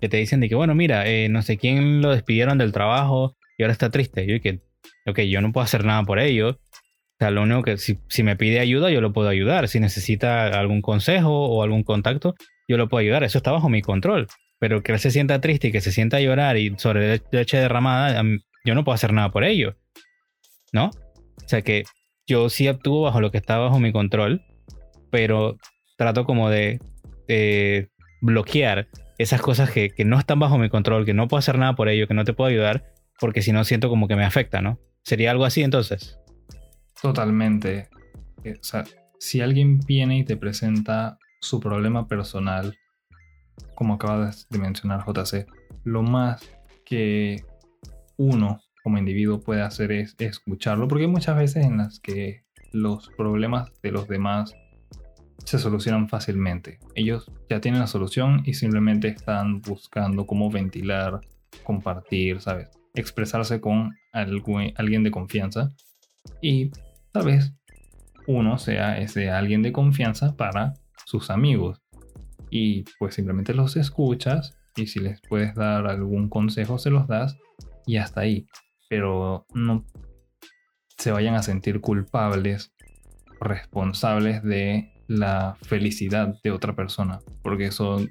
que 0.00 0.08
te 0.08 0.16
dicen 0.16 0.40
de 0.40 0.48
que, 0.48 0.54
bueno, 0.54 0.74
mira, 0.74 1.06
eh, 1.06 1.28
no 1.28 1.42
sé 1.42 1.58
quién 1.58 2.00
lo 2.00 2.10
despidieron 2.10 2.56
del 2.56 2.72
trabajo 2.72 3.36
y 3.58 3.64
ahora 3.64 3.72
está 3.72 3.90
triste. 3.90 4.24
Yo 4.24 4.40
que, 4.40 4.60
ok, 5.06 5.20
yo 5.22 5.40
no 5.40 5.52
puedo 5.52 5.64
hacer 5.64 5.84
nada 5.84 6.04
por 6.04 6.20
ello. 6.20 6.50
O 6.50 7.18
sea, 7.18 7.32
lo 7.32 7.42
único 7.42 7.64
que 7.64 7.76
si, 7.76 8.22
me 8.22 8.36
pide 8.36 8.60
ayuda, 8.60 8.90
yo 8.90 9.00
lo 9.00 9.12
puedo 9.12 9.28
ayudar. 9.28 9.66
Si 9.66 9.80
necesita 9.80 10.46
algún 10.46 10.80
consejo 10.80 11.46
o 11.48 11.64
algún 11.64 11.82
contacto, 11.82 12.36
yo 12.68 12.76
lo 12.76 12.88
puedo 12.88 13.00
ayudar. 13.00 13.24
Eso 13.24 13.38
está 13.38 13.50
bajo 13.50 13.68
mi 13.68 13.82
control. 13.82 14.28
Pero 14.60 14.84
que 14.84 14.92
él 14.92 15.00
se 15.00 15.10
sienta 15.10 15.40
triste 15.40 15.68
y 15.68 15.72
que 15.72 15.80
se 15.80 15.90
sienta 15.90 16.18
a 16.18 16.20
llorar 16.20 16.56
y 16.56 16.78
sobre 16.78 17.20
leche 17.32 17.58
derramada, 17.58 18.22
yo 18.64 18.74
no 18.76 18.84
puedo 18.84 18.94
hacer 18.94 19.12
nada 19.12 19.32
por 19.32 19.42
ello. 19.42 19.76
¿No? 20.72 20.86
O 20.86 21.48
sea 21.48 21.62
que 21.62 21.82
yo 22.28 22.48
sí 22.48 22.68
actúo 22.68 23.02
bajo 23.02 23.20
lo 23.20 23.32
que 23.32 23.38
está 23.38 23.58
bajo 23.58 23.80
mi 23.80 23.90
control, 23.90 24.42
pero 25.10 25.56
trato 25.96 26.24
como 26.24 26.50
de, 26.50 26.78
bloquear 28.20 28.88
esas 29.18 29.40
cosas 29.40 29.70
que, 29.70 29.92
no 30.04 30.18
están 30.18 30.38
bajo 30.38 30.58
mi 30.58 30.68
control, 30.68 31.04
que 31.04 31.14
no 31.14 31.28
puedo 31.28 31.40
hacer 31.40 31.58
nada 31.58 31.74
por 31.74 31.88
ello, 31.88 32.06
que 32.06 32.14
no 32.14 32.24
te 32.24 32.32
puedo 32.32 32.50
ayudar, 32.50 32.84
porque 33.20 33.42
si 33.42 33.52
no 33.52 33.64
siento 33.64 33.88
como 33.88 34.06
que 34.06 34.16
me 34.16 34.24
afecta, 34.24 34.62
¿no? 34.62 34.78
¿Sería 35.02 35.32
algo 35.32 35.44
así 35.44 35.62
entonces? 35.62 36.18
Totalmente. 37.02 37.88
Eh, 38.44 38.54
o 38.60 38.64
sea, 38.64 38.84
si 39.18 39.40
alguien 39.40 39.80
viene 39.80 40.18
y 40.18 40.24
te 40.24 40.36
presenta 40.36 41.18
su 41.40 41.58
problema 41.60 42.06
personal, 42.06 42.76
como 43.74 43.94
acabas 43.94 44.48
de 44.50 44.58
mencionar 44.58 45.04
JC, 45.04 45.46
lo 45.84 46.02
más 46.02 46.42
que 46.84 47.44
uno 48.16 48.60
como 48.82 48.98
individuo 48.98 49.40
puede 49.40 49.62
hacer 49.62 49.92
es 49.92 50.14
escucharlo, 50.18 50.86
porque 50.86 51.04
hay 51.04 51.10
muchas 51.10 51.36
veces 51.36 51.66
en 51.66 51.78
las 51.78 51.98
que 52.00 52.44
los 52.72 53.10
problemas 53.16 53.72
de 53.82 53.92
los 53.92 54.08
demás 54.08 54.54
se 55.44 55.58
solucionan 55.58 56.08
fácilmente. 56.08 56.78
Ellos 56.94 57.30
ya 57.48 57.60
tienen 57.60 57.80
la 57.80 57.86
solución 57.86 58.42
y 58.44 58.54
simplemente 58.54 59.08
están 59.08 59.60
buscando 59.62 60.26
cómo 60.26 60.50
ventilar, 60.50 61.20
compartir, 61.64 62.40
¿sabes? 62.40 62.70
Expresarse 62.94 63.60
con 63.60 63.96
alguien 64.12 65.02
de 65.02 65.10
confianza 65.10 65.70
y 66.42 66.70
tal 67.12 67.26
vez 67.26 67.52
uno 68.26 68.58
sea 68.58 68.98
ese 68.98 69.30
alguien 69.30 69.62
de 69.62 69.72
confianza 69.72 70.36
para 70.36 70.74
sus 71.06 71.30
amigos. 71.30 71.80
Y 72.50 72.84
pues 72.98 73.14
simplemente 73.14 73.54
los 73.54 73.76
escuchas 73.76 74.56
y 74.76 74.86
si 74.86 75.00
les 75.00 75.20
puedes 75.20 75.54
dar 75.54 75.86
algún 75.86 76.28
consejo 76.28 76.78
se 76.78 76.90
los 76.90 77.06
das 77.06 77.36
y 77.86 77.96
hasta 77.96 78.22
ahí 78.22 78.46
pero 78.88 79.46
no 79.54 79.84
se 80.96 81.12
vayan 81.12 81.34
a 81.34 81.42
sentir 81.42 81.80
culpables, 81.80 82.72
responsables 83.40 84.42
de 84.42 84.90
la 85.08 85.56
felicidad 85.62 86.36
de 86.44 86.52
otra 86.52 86.76
persona, 86.76 87.18
porque 87.42 87.66
eso 87.66 88.06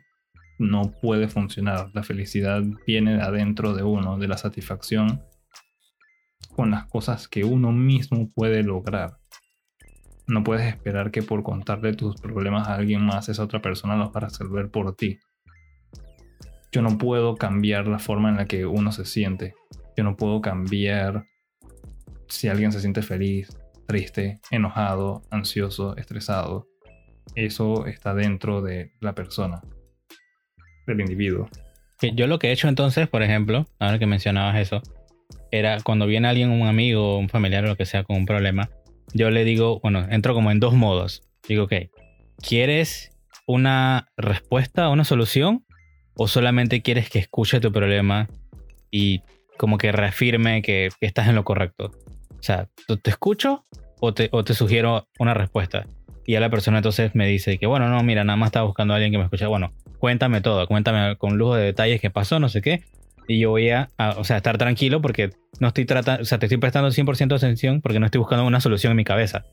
no 0.59 0.91
puede 1.01 1.29
funcionar. 1.29 1.91
La 1.93 2.03
felicidad 2.03 2.61
viene 2.85 3.15
de 3.15 3.21
adentro 3.21 3.73
de 3.73 3.83
uno, 3.83 4.17
de 4.17 4.27
la 4.27 4.37
satisfacción 4.37 5.21
con 6.55 6.71
las 6.71 6.85
cosas 6.85 7.27
que 7.27 7.43
uno 7.43 7.71
mismo 7.71 8.31
puede 8.33 8.63
lograr. 8.63 9.19
No 10.25 10.43
puedes 10.43 10.67
esperar 10.67 11.11
que 11.11 11.21
por 11.21 11.43
contarle 11.43 11.93
tus 11.93 12.19
problemas 12.19 12.67
a 12.67 12.75
alguien 12.75 13.05
más, 13.05 13.29
esa 13.29 13.43
otra 13.43 13.61
persona 13.61 13.95
los 13.95 14.09
va 14.09 14.13
a 14.15 14.21
resolver 14.21 14.69
por 14.69 14.95
ti. 14.95 15.19
Yo 16.71 16.81
no 16.81 16.97
puedo 16.97 17.35
cambiar 17.35 17.87
la 17.87 17.99
forma 17.99 18.29
en 18.29 18.37
la 18.37 18.45
que 18.45 18.65
uno 18.65 18.91
se 18.91 19.05
siente. 19.05 19.53
Yo 19.95 20.03
no 20.03 20.17
puedo 20.17 20.41
cambiar 20.41 21.25
si 22.27 22.49
alguien 22.49 22.71
se 22.71 22.81
siente 22.81 23.01
feliz, 23.03 23.55
triste, 23.85 24.41
enojado, 24.51 25.21
ansioso, 25.31 25.95
estresado. 25.95 26.67
Eso 27.35 27.85
está 27.85 28.13
dentro 28.13 28.61
de 28.61 28.91
la 28.99 29.13
persona, 29.13 29.61
del 30.85 31.01
individuo. 31.01 31.49
Yo 32.01 32.27
lo 32.27 32.39
que 32.39 32.49
he 32.49 32.51
hecho 32.51 32.67
entonces, 32.67 33.07
por 33.07 33.23
ejemplo, 33.23 33.65
ahora 33.79 33.99
que 33.99 34.05
mencionabas 34.05 34.57
eso, 34.57 34.81
era 35.51 35.79
cuando 35.81 36.05
viene 36.05 36.27
alguien, 36.27 36.51
un 36.51 36.67
amigo, 36.67 37.17
un 37.17 37.29
familiar 37.29 37.63
o 37.65 37.67
lo 37.67 37.75
que 37.75 37.85
sea 37.85 38.03
con 38.03 38.17
un 38.17 38.25
problema, 38.25 38.69
yo 39.13 39.29
le 39.31 39.43
digo, 39.43 39.79
bueno, 39.79 40.05
entro 40.09 40.33
como 40.33 40.51
en 40.51 40.59
dos 40.59 40.73
modos. 40.73 41.23
Digo, 41.47 41.63
ok, 41.63 41.73
¿quieres 42.41 43.11
una 43.45 44.09
respuesta, 44.17 44.89
una 44.89 45.05
solución? 45.05 45.65
¿O 46.13 46.27
solamente 46.27 46.81
quieres 46.81 47.09
que 47.09 47.19
escuche 47.19 47.59
tu 47.59 47.71
problema 47.71 48.27
y 48.91 49.21
como 49.57 49.77
que 49.77 49.91
reafirme 49.91 50.61
que, 50.61 50.89
estás 51.01 51.27
en 51.27 51.35
lo 51.35 51.43
correcto. 51.43 51.91
O 52.39 52.43
sea, 52.43 52.69
¿te 53.01 53.09
escucho 53.09 53.65
o 53.99 54.13
te, 54.13 54.29
o 54.31 54.43
te 54.43 54.53
sugiero 54.53 55.07
una 55.19 55.33
respuesta? 55.33 55.85
Y 56.27 56.35
a 56.35 56.41
la 56.41 56.49
persona 56.49 56.79
entonces 56.79 57.15
me 57.15 57.25
dice 57.25 57.57
que, 57.57 57.67
bueno, 57.67 57.87
no, 57.87 58.03
mira, 58.03 58.25
nada 58.25 58.35
más 58.35 58.47
estaba 58.47 58.65
buscando 58.65 58.93
a 58.93 58.97
alguien 58.97 59.13
que 59.13 59.17
me 59.17 59.23
escuche. 59.23 59.45
Bueno, 59.45 59.71
cuéntame 59.97 60.41
todo, 60.41 60.67
cuéntame 60.67 61.15
con 61.15 61.37
lujo 61.37 61.55
de 61.55 61.63
detalles 61.63 62.01
qué 62.01 62.09
pasó, 62.09 62.37
no 62.37 62.49
sé 62.49 62.61
qué. 62.61 62.83
Y 63.29 63.39
yo 63.39 63.51
voy 63.51 63.69
a, 63.69 63.89
o 64.17 64.25
sea, 64.25 64.35
estar 64.35 64.57
tranquilo 64.57 65.01
porque 65.01 65.29
no 65.61 65.69
estoy 65.69 65.85
tratando, 65.85 66.21
o 66.21 66.25
sea, 66.25 66.37
te 66.37 66.47
estoy 66.47 66.57
prestando 66.57 66.91
100% 66.91 67.27
de 67.29 67.35
atención 67.35 67.81
porque 67.81 68.01
no 68.01 68.05
estoy 68.05 68.19
buscando 68.19 68.45
una 68.45 68.59
solución 68.59 68.91
en 68.91 68.97
mi 68.97 69.05
cabeza. 69.05 69.45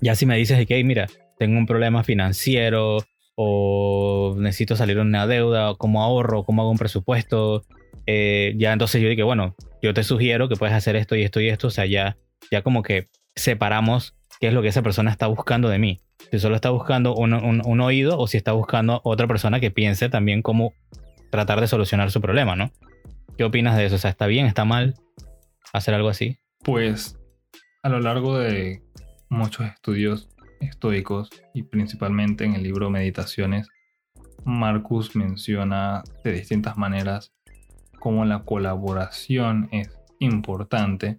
Ya 0.00 0.14
si 0.14 0.24
me 0.24 0.38
dices 0.38 0.66
que, 0.66 0.82
mira, 0.84 1.06
tengo 1.38 1.58
un 1.58 1.66
problema 1.66 2.02
financiero 2.02 3.04
o 3.36 4.36
necesito 4.38 4.74
salir 4.74 4.96
de 4.96 5.02
una 5.02 5.26
deuda, 5.26 5.74
cómo 5.74 6.02
ahorro, 6.02 6.44
cómo 6.44 6.62
hago 6.62 6.70
un 6.70 6.78
presupuesto, 6.78 7.66
eh, 8.06 8.54
ya 8.56 8.72
entonces 8.72 9.02
yo 9.02 9.08
dije, 9.10 9.22
bueno, 9.22 9.54
yo 9.82 9.92
te 9.92 10.02
sugiero 10.02 10.48
que 10.48 10.56
puedes 10.56 10.74
hacer 10.74 10.96
esto 10.96 11.14
y 11.14 11.24
esto 11.24 11.40
y 11.42 11.50
esto, 11.50 11.66
o 11.66 11.70
sea, 11.70 11.84
ya, 11.84 12.16
ya 12.50 12.62
como 12.62 12.82
que 12.82 13.08
separamos 13.36 14.17
qué 14.40 14.48
es 14.48 14.54
lo 14.54 14.62
que 14.62 14.68
esa 14.68 14.82
persona 14.82 15.10
está 15.10 15.26
buscando 15.26 15.68
de 15.68 15.78
mí. 15.78 16.00
Si 16.30 16.38
solo 16.38 16.56
está 16.56 16.70
buscando 16.70 17.14
un, 17.14 17.80
oído 17.80 18.18
o 18.18 18.26
si 18.26 18.36
está 18.36 18.52
buscando 18.52 19.00
otra 19.04 19.26
persona 19.26 19.60
que 19.60 19.70
piense 19.70 20.08
también 20.08 20.42
cómo 20.42 20.74
tratar 21.30 21.60
de 21.60 21.66
solucionar 21.66 22.10
su 22.10 22.20
problema, 22.20 22.56
¿no? 22.56 22.72
¿Qué 23.36 23.44
opinas 23.44 23.76
de 23.76 23.86
eso? 23.86 23.96
O 23.96 23.98
sea, 23.98 24.10
¿está 24.10 24.26
bien? 24.26 24.46
¿Está 24.46 24.64
mal 24.64 24.94
hacer 25.72 25.94
algo 25.94 26.08
así? 26.08 26.38
Pues 26.64 27.18
a 27.82 27.88
lo 27.88 28.00
largo 28.00 28.38
de 28.38 28.82
muchos 29.28 29.66
estudios 29.66 30.28
estoicos 30.60 31.30
y 31.54 31.62
principalmente 31.62 32.44
en 32.44 32.54
el 32.54 32.62
libro 32.62 32.90
Meditaciones, 32.90 33.68
Marcus 34.44 35.14
menciona 35.14 36.02
de 36.24 36.32
distintas 36.32 36.76
maneras 36.76 37.32
cómo 38.00 38.24
la 38.24 38.44
colaboración 38.44 39.68
es 39.72 39.90
importante 40.18 41.18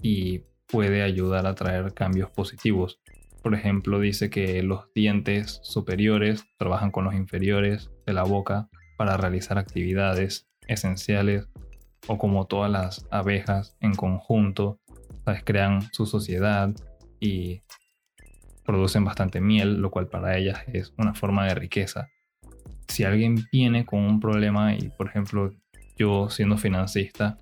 y 0.00 0.42
puede 0.72 1.02
ayudar 1.02 1.46
a 1.46 1.54
traer 1.54 1.92
cambios 1.92 2.30
positivos. 2.30 2.98
Por 3.42 3.54
ejemplo, 3.54 4.00
dice 4.00 4.30
que 4.30 4.62
los 4.62 4.90
dientes 4.94 5.60
superiores 5.62 6.44
trabajan 6.58 6.90
con 6.90 7.04
los 7.04 7.14
inferiores 7.14 7.90
de 8.06 8.14
la 8.14 8.22
boca 8.22 8.70
para 8.96 9.18
realizar 9.18 9.58
actividades 9.58 10.48
esenciales 10.66 11.46
o 12.08 12.16
como 12.16 12.46
todas 12.46 12.70
las 12.70 13.06
abejas 13.10 13.76
en 13.80 13.94
conjunto, 13.94 14.80
crean 15.44 15.82
su 15.92 16.06
sociedad 16.06 16.70
y 17.20 17.60
producen 18.64 19.04
bastante 19.04 19.40
miel, 19.40 19.80
lo 19.80 19.90
cual 19.90 20.08
para 20.08 20.38
ellas 20.38 20.60
es 20.72 20.94
una 20.96 21.14
forma 21.14 21.46
de 21.46 21.54
riqueza. 21.54 22.08
Si 22.88 23.04
alguien 23.04 23.44
viene 23.52 23.84
con 23.84 24.00
un 24.00 24.20
problema 24.20 24.74
y, 24.74 24.88
por 24.88 25.08
ejemplo, 25.08 25.52
yo 25.96 26.30
siendo 26.30 26.56
financista, 26.56 27.38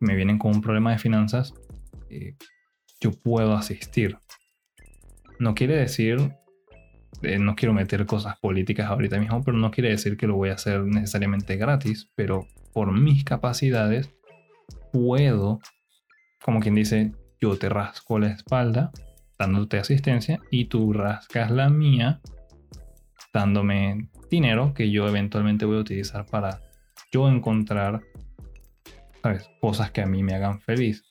me 0.00 0.14
vienen 0.14 0.38
con 0.38 0.54
un 0.54 0.60
problema 0.60 0.92
de 0.92 0.98
finanzas, 0.98 1.54
eh, 2.10 2.36
yo 3.00 3.12
puedo 3.12 3.54
asistir. 3.54 4.18
No 5.38 5.54
quiere 5.54 5.76
decir, 5.76 6.32
eh, 7.22 7.38
no 7.38 7.54
quiero 7.56 7.72
meter 7.72 8.06
cosas 8.06 8.38
políticas 8.38 8.86
ahorita 8.88 9.18
mismo, 9.18 9.42
pero 9.42 9.56
no 9.56 9.70
quiere 9.70 9.90
decir 9.90 10.16
que 10.16 10.26
lo 10.26 10.36
voy 10.36 10.50
a 10.50 10.54
hacer 10.54 10.82
necesariamente 10.82 11.56
gratis, 11.56 12.10
pero 12.14 12.46
por 12.72 12.92
mis 12.92 13.24
capacidades 13.24 14.10
puedo, 14.92 15.60
como 16.44 16.60
quien 16.60 16.74
dice, 16.74 17.12
yo 17.40 17.56
te 17.56 17.68
rasco 17.68 18.18
la 18.18 18.28
espalda 18.28 18.90
dándote 19.38 19.78
asistencia 19.78 20.40
y 20.50 20.66
tú 20.66 20.92
rascas 20.92 21.50
la 21.50 21.70
mía 21.70 22.20
dándome 23.32 24.10
dinero 24.30 24.74
que 24.74 24.90
yo 24.90 25.08
eventualmente 25.08 25.64
voy 25.64 25.78
a 25.78 25.80
utilizar 25.80 26.26
para 26.26 26.60
yo 27.12 27.28
encontrar 27.28 28.02
cosas 29.60 29.90
que 29.90 30.02
a 30.02 30.06
mí 30.06 30.22
me 30.22 30.34
hagan 30.34 30.60
feliz. 30.60 31.09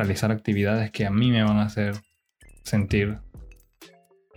Realizar 0.00 0.32
actividades 0.32 0.90
que 0.90 1.04
a 1.04 1.10
mí 1.10 1.30
me 1.30 1.42
van 1.42 1.58
a 1.58 1.64
hacer 1.64 1.94
sentir 2.62 3.18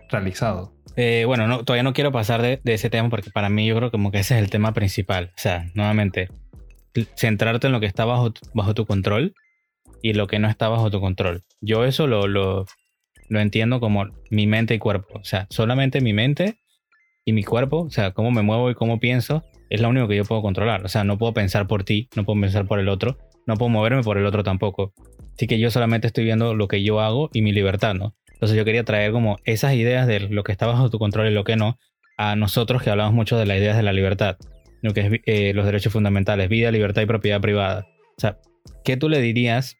realizado. 0.09 0.73
Eh, 0.97 1.23
bueno, 1.25 1.47
no, 1.47 1.63
todavía 1.63 1.83
no 1.83 1.93
quiero 1.93 2.11
pasar 2.11 2.41
de, 2.41 2.59
ese 2.65 2.89
tema 2.89 3.09
porque 3.09 3.31
para 3.31 3.47
mí 3.47 3.65
yo 3.65 3.77
creo 3.77 3.89
como 3.89 4.11
que 4.11 4.19
ese 4.19 4.35
es 4.35 4.43
el 4.43 4.49
tema 4.49 4.73
principal. 4.73 5.31
O 5.37 5.39
sea, 5.39 5.71
nuevamente, 5.73 6.27
centrarte 7.15 7.67
en 7.67 7.73
lo 7.73 7.79
que 7.79 7.85
está 7.85 8.03
bajo, 8.03 8.33
bajo 8.53 8.73
tu 8.73 8.85
control 8.85 9.35
y 10.01 10.11
lo 10.11 10.27
que 10.27 10.37
no 10.37 10.49
está 10.49 10.67
bajo 10.67 10.91
tu 10.91 10.99
control. 10.99 11.43
Yo 11.61 11.85
eso 11.85 12.07
lo, 12.07 12.27
lo, 12.27 12.65
lo 13.29 13.39
entiendo 13.39 13.79
como 13.79 14.07
mi 14.29 14.45
mente 14.45 14.75
y 14.75 14.79
cuerpo. 14.79 15.19
O 15.19 15.23
sea, 15.23 15.47
solamente 15.49 16.01
mi 16.01 16.11
mente 16.11 16.57
y 17.23 17.31
mi 17.31 17.45
cuerpo, 17.45 17.83
o 17.83 17.89
sea, 17.89 18.11
cómo 18.11 18.31
me 18.31 18.41
muevo 18.41 18.69
y 18.69 18.75
cómo 18.75 18.99
pienso, 18.99 19.45
es 19.69 19.79
lo 19.79 19.87
único 19.87 20.09
que 20.09 20.17
yo 20.17 20.25
puedo 20.25 20.41
controlar. 20.41 20.83
O 20.83 20.89
sea, 20.89 21.05
no 21.05 21.17
puedo 21.17 21.33
pensar 21.33 21.67
por 21.67 21.85
ti, 21.85 22.09
no 22.17 22.25
puedo 22.25 22.41
pensar 22.41 22.67
por 22.67 22.79
el 22.79 22.89
otro, 22.89 23.17
no 23.47 23.55
puedo 23.55 23.69
moverme 23.69 24.03
por 24.03 24.17
el 24.17 24.25
otro 24.25 24.43
tampoco. 24.43 24.93
Así 25.35 25.47
que 25.47 25.59
yo 25.59 25.71
solamente 25.71 26.07
estoy 26.07 26.23
viendo 26.23 26.53
lo 26.53 26.67
que 26.67 26.83
yo 26.83 26.99
hago 27.01 27.29
y 27.33 27.41
mi 27.41 27.51
libertad, 27.51 27.93
¿no? 27.95 28.15
Entonces 28.33 28.57
yo 28.57 28.65
quería 28.65 28.83
traer 28.83 29.11
como 29.11 29.37
esas 29.45 29.73
ideas 29.73 30.05
de 30.05 30.19
lo 30.19 30.43
que 30.43 30.51
está 30.51 30.67
bajo 30.67 30.89
tu 30.89 30.99
control 30.99 31.27
y 31.27 31.33
lo 31.33 31.43
que 31.43 31.55
no, 31.55 31.77
a 32.17 32.35
nosotros 32.35 32.83
que 32.83 32.89
hablamos 32.89 33.13
mucho 33.13 33.37
de 33.37 33.45
las 33.45 33.57
ideas 33.57 33.77
de 33.77 33.83
la 33.83 33.93
libertad, 33.93 34.37
lo 34.81 34.93
que 34.93 35.01
es 35.01 35.21
eh, 35.25 35.53
los 35.53 35.65
derechos 35.65 35.93
fundamentales, 35.93 36.49
vida, 36.49 36.71
libertad 36.71 37.01
y 37.01 37.05
propiedad 37.05 37.41
privada. 37.41 37.87
O 38.17 38.21
sea, 38.21 38.37
¿qué 38.83 38.97
tú 38.97 39.09
le 39.09 39.21
dirías 39.21 39.77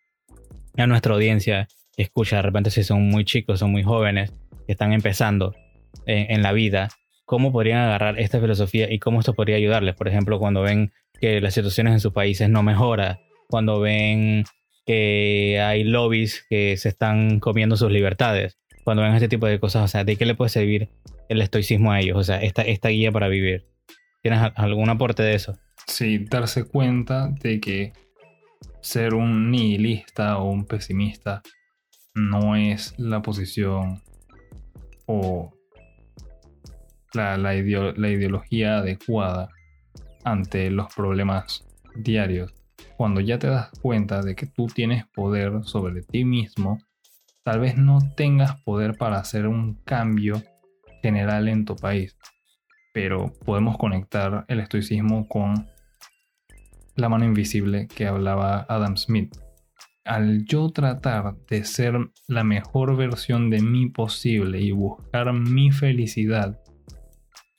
a 0.78 0.88
nuestra 0.88 1.14
audiencia? 1.14 1.68
Escucha, 1.98 2.38
de 2.38 2.42
repente 2.42 2.72
si 2.72 2.84
son 2.84 3.08
muy 3.10 3.26
chicos, 3.26 3.60
son 3.60 3.72
muy 3.72 3.84
jóvenes, 3.84 4.32
que 4.66 4.72
están 4.72 4.94
empezando 4.94 5.54
en, 6.06 6.42
la 6.42 6.54
vida, 6.54 6.90
¿cómo 7.26 7.52
podrían 7.52 7.80
agarrar 7.80 8.20
esta 8.20 8.40
filosofía 8.40 8.92
y 8.92 9.00
cómo 9.00 9.20
esto 9.20 9.34
podría 9.34 9.58
ayudarles? 9.58 9.96
Por 9.96 10.08
ejemplo, 10.08 10.40
cuando 10.40 10.62
ven 10.62 10.92
que 11.20 11.40
las 11.42 11.54
situaciones 11.54 11.94
en 11.94 12.00
sus 12.00 12.14
países 12.14 12.50
no 12.50 12.64
mejoran, 12.64 13.20
cuando 13.50 13.80
ven 13.80 14.46
que 14.86 15.62
hay 15.62 15.84
lobbies 15.84 16.46
que 16.50 16.76
se 16.78 16.90
están 16.90 17.40
comiendo 17.40 17.78
sus 17.78 17.92
libertades, 17.92 18.58
cuando 18.84 19.04
ven 19.04 19.14
este 19.14 19.30
tipo 19.30 19.48
de 19.48 19.60
cosas, 19.60 19.84
o 19.84 19.88
sea, 19.88 20.04
¿de 20.04 20.16
qué 20.16 20.26
le 20.26 20.36
puede 20.36 20.50
servir 20.50 20.90
el 21.30 21.42
estoicismo 21.42 21.92
a 21.92 22.00
ellos? 22.00 22.18
O 22.18 22.24
sea, 22.24 22.42
esta, 22.42 22.64
esta 22.64 22.90
guía 22.90 23.12
para 23.12 23.28
vivir. 23.28 23.66
¿Tienes 24.22 24.52
algún 24.56 24.90
aporte 24.90 25.24
de 25.24 25.36
eso? 25.36 25.58
Sí, 25.88 26.20
darse 26.30 26.64
cuenta 26.66 27.30
de 27.42 27.60
que 27.60 27.94
ser 28.82 29.14
un 29.14 29.52
nihilista 29.52 30.38
o 30.38 30.50
un 30.50 30.66
pesimista 30.66 31.42
no 32.14 32.56
es 32.56 32.94
la 32.98 33.22
posición 33.22 34.02
o 35.06 35.54
la, 37.14 37.38
la, 37.38 37.56
ideología 37.56 38.78
adecuada 38.78 39.50
ante 40.24 40.70
los 40.70 40.94
problemas 40.94 41.66
diarios. 41.96 42.54
Cuando 42.98 43.22
ya 43.22 43.40
te 43.40 43.48
das 43.48 43.70
cuenta 43.82 44.22
de 44.22 44.36
que 44.36 44.46
tú 44.46 44.68
tienes 44.68 45.06
poder 45.08 45.64
sobre 45.64 46.02
ti 46.02 46.26
mismo, 46.26 46.80
tal 47.44 47.60
vez 47.60 47.78
no 47.78 48.00
tengas 48.16 48.62
poder 48.62 48.98
para 48.98 49.18
hacer 49.18 49.48
un 49.48 49.76
cambio 49.84 50.42
general 51.02 51.50
en 51.50 51.66
tu 51.66 51.76
país, 51.76 52.18
pero 52.94 53.34
podemos 53.46 53.78
conectar 53.78 54.46
el 54.48 54.60
estoicismo 54.60 55.28
con 55.28 55.68
la 56.96 57.10
mano 57.10 57.26
invisible 57.26 57.88
que 57.88 58.08
hablaba 58.08 58.66
Adam 58.70 58.96
Smith. 58.98 59.36
Al 60.06 60.46
yo 60.46 60.70
tratar 60.70 61.36
de 61.50 61.64
ser 61.64 61.96
la 62.28 62.44
mejor 62.44 62.96
versión 62.96 63.50
de 63.50 63.62
mí 63.62 63.88
posible 63.88 64.62
y 64.62 64.72
buscar 64.72 65.34
mi 65.34 65.72
felicidad, 65.72 66.60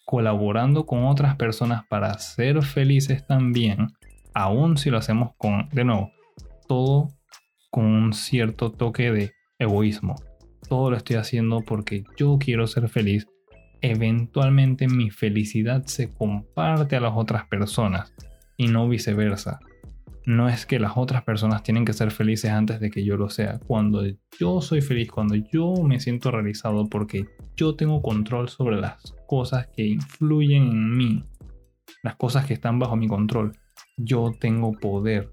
colaborando 0.05 0.87
con 0.87 1.05
otras 1.05 1.37
personas 1.37 1.85
para 1.89 2.19
ser 2.19 2.63
felices 2.63 3.27
también, 3.27 3.89
aun 4.35 4.77
si 4.77 4.91
lo 4.91 4.99
hacemos 4.99 5.31
con, 5.39 5.69
de 5.71 5.85
nuevo, 5.85 6.11
todo 6.67 7.09
con 7.71 7.87
un 7.87 8.13
cierto 8.13 8.71
toque 8.71 9.11
de 9.11 9.33
egoísmo. 9.59 10.17
Todo 10.69 10.91
lo 10.91 10.97
estoy 10.97 11.17
haciendo 11.17 11.61
porque 11.61 12.05
yo 12.17 12.39
quiero 12.39 12.67
ser 12.67 12.89
feliz. 12.89 13.27
Eventualmente 13.81 14.89
mi 14.89 15.11
felicidad 15.11 15.85
se 15.87 16.13
comparte 16.13 16.97
a 16.97 17.01
las 17.01 17.13
otras 17.15 17.47
personas 17.47 18.15
y 18.57 18.69
no 18.69 18.89
viceversa. 18.89 19.61
No 20.27 20.49
es 20.49 20.65
que 20.65 20.79
las 20.79 20.93
otras 20.97 21.23
personas 21.23 21.63
tienen 21.63 21.85
que 21.85 21.93
ser 21.93 22.11
felices 22.11 22.51
antes 22.51 22.81
de 22.81 22.91
que 22.91 23.05
yo 23.05 23.19
lo 23.19 23.29
sea. 23.29 23.59
Cuando 23.59 24.03
yo 24.39 24.63
soy 24.63 24.81
feliz, 24.81 25.11
cuando 25.11 25.35
yo 25.35 25.75
me 25.83 26.01
siento 26.01 26.31
realizado 26.31 26.89
porque 26.89 27.27
yo 27.57 27.77
tengo 27.77 28.01
control 28.01 28.49
sobre 28.49 28.81
las 28.81 29.15
cosas 29.27 29.69
que 29.77 29.85
influyen 29.85 30.63
en 30.63 30.97
mí, 30.97 31.25
las 32.03 32.17
cosas 32.17 32.47
que 32.47 32.55
están 32.55 32.79
bajo 32.79 32.97
mi 32.97 33.07
control, 33.07 33.53
yo 33.97 34.33
tengo 34.39 34.73
poder 34.73 35.31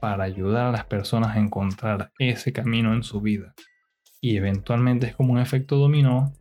para 0.00 0.24
ayudar 0.24 0.66
a 0.66 0.72
las 0.72 0.84
personas 0.86 1.36
a 1.36 1.40
encontrar 1.40 2.12
ese 2.18 2.52
camino 2.52 2.94
en 2.94 3.02
su 3.02 3.20
vida. 3.20 3.54
Y 4.20 4.36
eventualmente 4.36 5.06
es 5.06 5.16
como 5.16 5.32
un 5.32 5.38
efecto 5.38 5.76
dominó, 5.76 6.32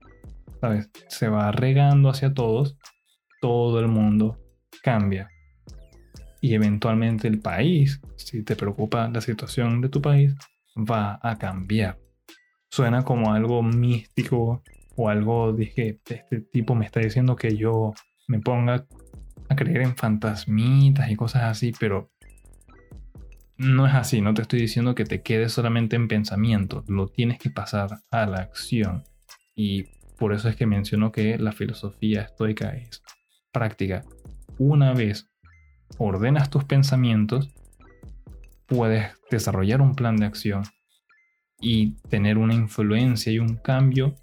¿sabes? 0.61 0.89
Se 1.09 1.27
va 1.27 1.51
regando 1.51 2.09
hacia 2.09 2.33
todos, 2.33 2.77
todo 3.41 3.79
el 3.79 3.87
mundo 3.87 4.39
cambia 4.81 5.29
y 6.41 6.53
eventualmente 6.53 7.27
el 7.27 7.39
país, 7.39 7.99
si 8.15 8.43
te 8.43 8.55
preocupa 8.55 9.09
la 9.09 9.21
situación 9.21 9.81
de 9.81 9.89
tu 9.89 10.01
país, 10.01 10.35
va 10.77 11.19
a 11.21 11.37
cambiar. 11.37 11.97
Suena 12.69 13.03
como 13.03 13.33
algo 13.33 13.63
místico 13.63 14.63
o 14.95 15.09
algo, 15.09 15.53
dije, 15.53 15.99
este 16.07 16.41
tipo 16.41 16.75
me 16.75 16.85
está 16.85 16.99
diciendo 16.99 17.35
que 17.35 17.55
yo 17.55 17.93
me 18.27 18.39
ponga 18.39 18.85
a 19.49 19.55
creer 19.55 19.81
en 19.81 19.95
fantasmitas 19.95 21.09
y 21.09 21.15
cosas 21.15 21.43
así, 21.43 21.73
pero 21.79 22.11
no 23.57 23.87
es 23.87 23.93
así, 23.95 24.21
no 24.21 24.33
te 24.33 24.43
estoy 24.43 24.61
diciendo 24.61 24.93
que 24.93 25.05
te 25.05 25.21
quedes 25.21 25.51
solamente 25.51 25.95
en 25.95 26.07
pensamiento, 26.07 26.83
lo 26.87 27.07
tienes 27.07 27.39
que 27.39 27.49
pasar 27.49 27.99
a 28.11 28.25
la 28.25 28.37
acción. 28.37 29.03
Y 29.55 29.85
por 30.17 30.33
eso 30.33 30.49
es 30.49 30.55
que 30.55 30.65
menciono 30.65 31.11
que 31.11 31.37
la 31.37 31.51
filosofía 31.51 32.21
estoica 32.21 32.69
es 32.75 33.01
práctica. 33.51 34.03
Una 34.59 34.93
vez 34.93 35.29
ordenas 35.97 36.49
tus 36.49 36.65
pensamientos, 36.65 37.49
puedes 38.67 39.11
desarrollar 39.31 39.81
un 39.81 39.95
plan 39.95 40.17
de 40.17 40.25
acción 40.25 40.63
y 41.59 41.95
tener 42.09 42.37
una 42.37 42.53
influencia 42.53 43.31
y 43.31 43.39
un 43.39 43.55
cambio 43.55 44.15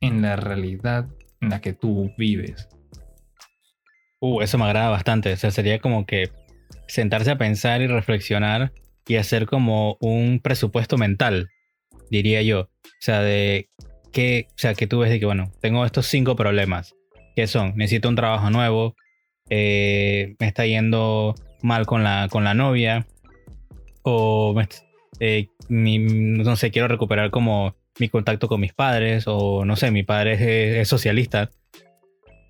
en 0.00 0.22
la 0.22 0.36
realidad 0.36 1.08
en 1.40 1.50
la 1.50 1.60
que 1.60 1.72
tú 1.72 2.12
vives. 2.16 2.68
Uh, 4.20 4.42
eso 4.42 4.58
me 4.58 4.64
agrada 4.64 4.90
bastante. 4.90 5.32
O 5.32 5.36
sea, 5.36 5.50
sería 5.50 5.78
como 5.78 6.06
que 6.06 6.30
sentarse 6.86 7.30
a 7.30 7.38
pensar 7.38 7.82
y 7.82 7.86
reflexionar 7.86 8.72
y 9.06 9.16
hacer 9.16 9.46
como 9.46 9.96
un 10.00 10.40
presupuesto 10.40 10.98
mental, 10.98 11.48
diría 12.10 12.42
yo. 12.42 12.60
O 12.60 13.00
sea, 13.00 13.22
de 13.22 13.68
que, 14.12 14.48
o 14.50 14.58
sea, 14.58 14.74
que 14.74 14.86
tú 14.86 14.98
ves 14.98 15.10
de 15.10 15.20
que, 15.20 15.26
bueno, 15.26 15.52
tengo 15.60 15.84
estos 15.84 16.06
cinco 16.06 16.36
problemas. 16.36 16.94
¿Qué 17.36 17.46
son? 17.46 17.74
Necesito 17.76 18.08
un 18.08 18.16
trabajo 18.16 18.50
nuevo, 18.50 18.96
eh, 19.48 20.34
me 20.38 20.46
está 20.46 20.66
yendo 20.66 21.34
mal 21.62 21.86
con 21.86 22.02
la, 22.02 22.28
con 22.30 22.44
la 22.44 22.54
novia, 22.54 23.06
o 24.02 24.54
eh, 25.20 25.48
no 25.68 26.56
sé, 26.56 26.70
quiero 26.70 26.88
recuperar 26.88 27.30
como 27.30 27.76
mi 27.98 28.08
contacto 28.08 28.48
con 28.48 28.60
mis 28.60 28.72
padres, 28.72 29.24
o 29.26 29.64
no 29.64 29.76
sé, 29.76 29.90
mi 29.90 30.02
padre 30.02 30.80
es, 30.80 30.88
socialista, 30.88 31.50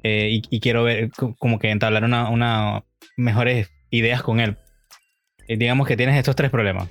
eh, 0.02 0.40
y, 0.50 0.60
quiero 0.60 0.84
ver 0.84 1.10
como 1.38 1.58
que 1.58 1.70
entablar 1.70 2.04
una, 2.04 2.28
una 2.30 2.84
mejores 3.16 3.70
ideas 3.90 4.22
con 4.22 4.40
él. 4.40 4.56
digamos 5.48 5.86
que 5.86 5.96
tienes 5.96 6.16
estos 6.16 6.36
tres 6.36 6.50
problemas. 6.50 6.88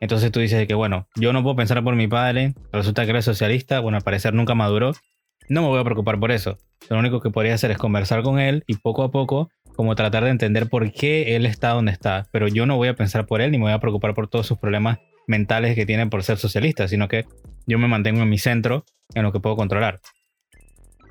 Entonces 0.00 0.30
tú 0.30 0.40
dices 0.40 0.66
que, 0.66 0.74
bueno, 0.74 1.08
yo 1.16 1.32
no 1.32 1.42
puedo 1.42 1.56
pensar 1.56 1.82
por 1.82 1.96
mi 1.96 2.08
padre, 2.08 2.54
resulta 2.72 3.04
que 3.04 3.10
eres 3.10 3.24
socialista, 3.24 3.80
bueno, 3.80 3.96
al 3.96 4.04
parecer 4.04 4.34
nunca 4.34 4.54
maduró, 4.54 4.92
no 5.48 5.62
me 5.62 5.68
voy 5.68 5.80
a 5.80 5.84
preocupar 5.84 6.18
por 6.18 6.30
eso. 6.30 6.58
Lo 6.90 6.98
único 6.98 7.20
que 7.20 7.30
podría 7.30 7.54
hacer 7.54 7.70
es 7.70 7.78
conversar 7.78 8.22
con 8.22 8.38
él 8.38 8.64
y 8.66 8.76
poco 8.76 9.02
a 9.02 9.10
poco 9.10 9.50
como 9.74 9.94
tratar 9.94 10.24
de 10.24 10.30
entender 10.30 10.68
por 10.68 10.92
qué 10.92 11.36
él 11.36 11.46
está 11.46 11.70
donde 11.70 11.92
está. 11.92 12.26
Pero 12.32 12.48
yo 12.48 12.66
no 12.66 12.76
voy 12.76 12.88
a 12.88 12.94
pensar 12.94 13.26
por 13.26 13.40
él 13.40 13.50
ni 13.50 13.58
me 13.58 13.64
voy 13.64 13.72
a 13.72 13.80
preocupar 13.80 14.14
por 14.14 14.28
todos 14.28 14.46
sus 14.46 14.58
problemas 14.58 14.98
mentales 15.26 15.74
que 15.74 15.86
tiene 15.86 16.06
por 16.06 16.22
ser 16.22 16.38
socialista, 16.38 16.86
sino 16.86 17.08
que 17.08 17.24
yo 17.66 17.78
me 17.78 17.88
mantengo 17.88 18.22
en 18.22 18.28
mi 18.28 18.38
centro, 18.38 18.84
en 19.14 19.22
lo 19.22 19.32
que 19.32 19.40
puedo 19.40 19.56
controlar. 19.56 20.00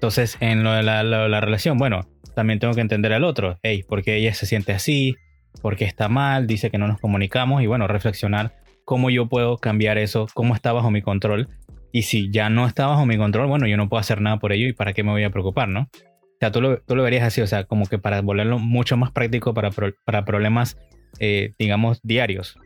Entonces, 0.04 0.36
en 0.42 0.66
lo 0.66 0.74
de 0.74 0.84
la, 0.84 1.39
relación, 1.39 1.78
bueno, 1.78 2.02
también 2.36 2.60
tengo 2.60 2.74
que 2.74 2.82
entender 2.82 3.13
al 3.13 3.24
otro. 3.24 3.58
Hey, 3.63 3.84
¿por 3.88 4.04
qué 4.04 4.18
ella 4.18 4.34
se 4.34 4.46
siente 4.46 4.74
así? 4.74 5.16
¿Por 5.62 5.78
qué 5.78 5.86
está 5.86 6.10
mal? 6.10 6.46
Dice 6.46 6.70
que 6.70 6.78
no 6.78 6.89
nos 6.89 7.00
comunicamos 7.00 7.63
y 7.63 7.68
bueno, 7.68 7.88
reflexionar 7.88 8.54
cómo 8.84 9.10
yo 9.10 9.30
puedo 9.30 9.58
cambiar 9.60 9.98
eso, 9.98 10.28
cómo 10.34 10.56
está 10.56 10.74
bajo 10.74 10.92
mi 10.92 11.02
control 11.02 11.48
y 11.94 12.02
si 12.02 12.30
ya 12.32 12.50
no 12.50 12.68
está 12.68 12.88
bajo 12.88 13.06
mi 13.06 13.16
control, 13.16 13.48
bueno, 13.48 13.66
yo 13.66 13.78
no 13.78 13.88
puedo 13.88 14.02
hacer 14.02 14.20
nada 14.20 14.39
por 14.39 14.52
ello 14.52 14.68
y 14.68 14.74
para 14.74 14.92
qué 14.92 15.04
me 15.04 15.12
voy 15.12 15.24
a 15.24 15.30
preocupar, 15.30 15.70
¿no? 15.70 15.84
O 15.84 16.38
sea, 16.38 16.52
tú 16.52 16.60
lo, 16.60 16.82
tú 16.82 16.98
lo 16.98 17.04
verías 17.04 17.24
así, 17.24 17.39
o 17.39 17.48
sea, 17.48 17.63
como 17.63 17.86
que 17.86 17.98
para 17.98 18.20
volverlo 18.22 18.60
mucho 18.60 18.98
más 18.98 19.10
práctico 19.10 19.54
para, 19.54 19.70
para 20.04 20.26
problemas, 20.26 20.78
eh, 21.20 21.54
digamos, 21.58 22.02
diarios. 22.04 22.60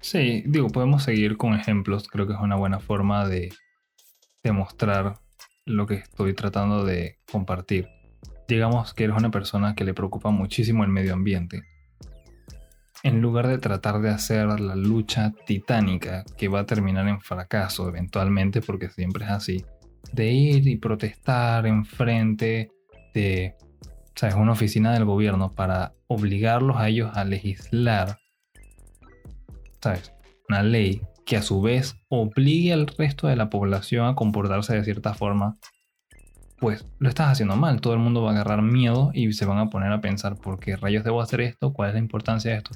Sí, 0.00 0.42
digo, 0.44 0.70
podemos 0.70 1.04
seguir 1.04 1.36
con 1.36 1.54
ejemplos, 1.54 2.08
creo 2.08 2.26
que 2.26 2.32
es 2.32 2.40
una 2.40 2.56
buena 2.56 2.80
forma 2.80 3.28
de 3.28 3.52
demostrar 4.42 5.20
lo 5.66 5.86
que 5.86 5.94
estoy 5.96 6.32
tratando 6.32 6.84
de 6.84 7.18
compartir. 7.30 7.88
Digamos 8.48 8.94
que 8.94 9.04
eres 9.04 9.16
una 9.16 9.30
persona 9.30 9.74
que 9.74 9.84
le 9.84 9.92
preocupa 9.92 10.30
muchísimo 10.30 10.84
el 10.84 10.90
medio 10.90 11.12
ambiente 11.12 11.64
en 13.02 13.20
lugar 13.20 13.46
de 13.46 13.58
tratar 13.58 14.00
de 14.00 14.10
hacer 14.10 14.58
la 14.60 14.74
lucha 14.74 15.32
titánica 15.46 16.24
que 16.36 16.48
va 16.48 16.60
a 16.60 16.66
terminar 16.66 17.06
en 17.06 17.20
fracaso 17.20 17.88
eventualmente, 17.88 18.60
porque 18.60 18.88
siempre 18.88 19.24
es 19.24 19.30
así, 19.30 19.64
de 20.12 20.32
ir 20.32 20.66
y 20.66 20.76
protestar 20.76 21.66
en 21.66 21.84
frente 21.84 22.72
de 23.14 23.54
¿sabes? 24.16 24.34
una 24.34 24.52
oficina 24.52 24.92
del 24.92 25.04
gobierno 25.04 25.52
para 25.52 25.92
obligarlos 26.08 26.78
a 26.78 26.88
ellos 26.88 27.10
a 27.14 27.24
legislar, 27.24 28.18
¿sabes? 29.80 30.12
Una 30.48 30.64
ley 30.64 31.00
que 31.26 31.36
a 31.36 31.42
su 31.42 31.60
vez 31.60 31.96
obligue 32.08 32.72
al 32.72 32.86
resto 32.86 33.26
de 33.26 33.36
la 33.36 33.50
población 33.50 34.06
a 34.06 34.14
comportarse 34.14 34.74
de 34.74 34.84
cierta 34.84 35.12
forma, 35.12 35.58
pues 36.58 36.86
lo 36.98 37.10
estás 37.10 37.32
haciendo 37.32 37.56
mal. 37.56 37.82
Todo 37.82 37.92
el 37.92 37.98
mundo 37.98 38.22
va 38.22 38.30
a 38.30 38.34
agarrar 38.34 38.62
miedo 38.62 39.10
y 39.12 39.30
se 39.34 39.44
van 39.44 39.58
a 39.58 39.68
poner 39.68 39.92
a 39.92 40.00
pensar 40.00 40.36
por 40.36 40.58
qué 40.58 40.76
rayos 40.76 41.04
debo 41.04 41.20
hacer 41.20 41.42
esto, 41.42 41.74
cuál 41.74 41.90
es 41.90 41.94
la 41.94 42.00
importancia 42.00 42.52
de 42.52 42.58
esto 42.58 42.70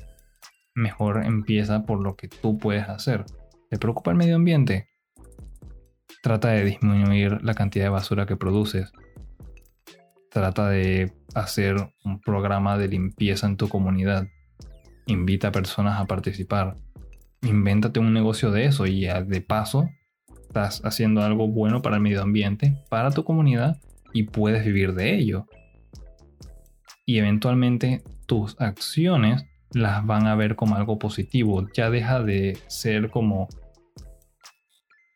mejor 0.74 1.24
empieza 1.24 1.84
por 1.84 2.02
lo 2.02 2.16
que 2.16 2.28
tú 2.28 2.58
puedes 2.58 2.88
hacer. 2.88 3.24
¿Te 3.68 3.78
preocupa 3.78 4.10
el 4.10 4.16
medio 4.16 4.36
ambiente? 4.36 4.88
Trata 6.22 6.48
de 6.48 6.64
disminuir 6.64 7.42
la 7.42 7.54
cantidad 7.54 7.84
de 7.84 7.90
basura 7.90 8.26
que 8.26 8.36
produces. 8.36 8.92
Trata 10.30 10.68
de 10.68 11.12
hacer 11.34 11.76
un 12.04 12.20
programa 12.20 12.78
de 12.78 12.88
limpieza 12.88 13.46
en 13.46 13.56
tu 13.56 13.68
comunidad. 13.68 14.26
Invita 15.06 15.48
a 15.48 15.52
personas 15.52 16.00
a 16.00 16.06
participar. 16.06 16.76
Invéntate 17.42 18.00
un 18.00 18.12
negocio 18.12 18.50
de 18.50 18.66
eso 18.66 18.86
y 18.86 19.06
de 19.06 19.40
paso 19.40 19.88
estás 20.42 20.82
haciendo 20.84 21.22
algo 21.22 21.48
bueno 21.48 21.80
para 21.80 21.96
el 21.96 22.02
medio 22.02 22.22
ambiente, 22.22 22.76
para 22.88 23.10
tu 23.10 23.24
comunidad 23.24 23.80
y 24.12 24.24
puedes 24.24 24.64
vivir 24.64 24.94
de 24.94 25.16
ello. 25.16 25.46
Y 27.06 27.18
eventualmente 27.18 28.02
tus 28.26 28.60
acciones 28.60 29.44
las 29.72 30.04
van 30.04 30.26
a 30.26 30.34
ver 30.34 30.56
como 30.56 30.76
algo 30.76 30.98
positivo. 30.98 31.68
Ya 31.72 31.90
deja 31.90 32.22
de 32.22 32.58
ser 32.66 33.10
como 33.10 33.48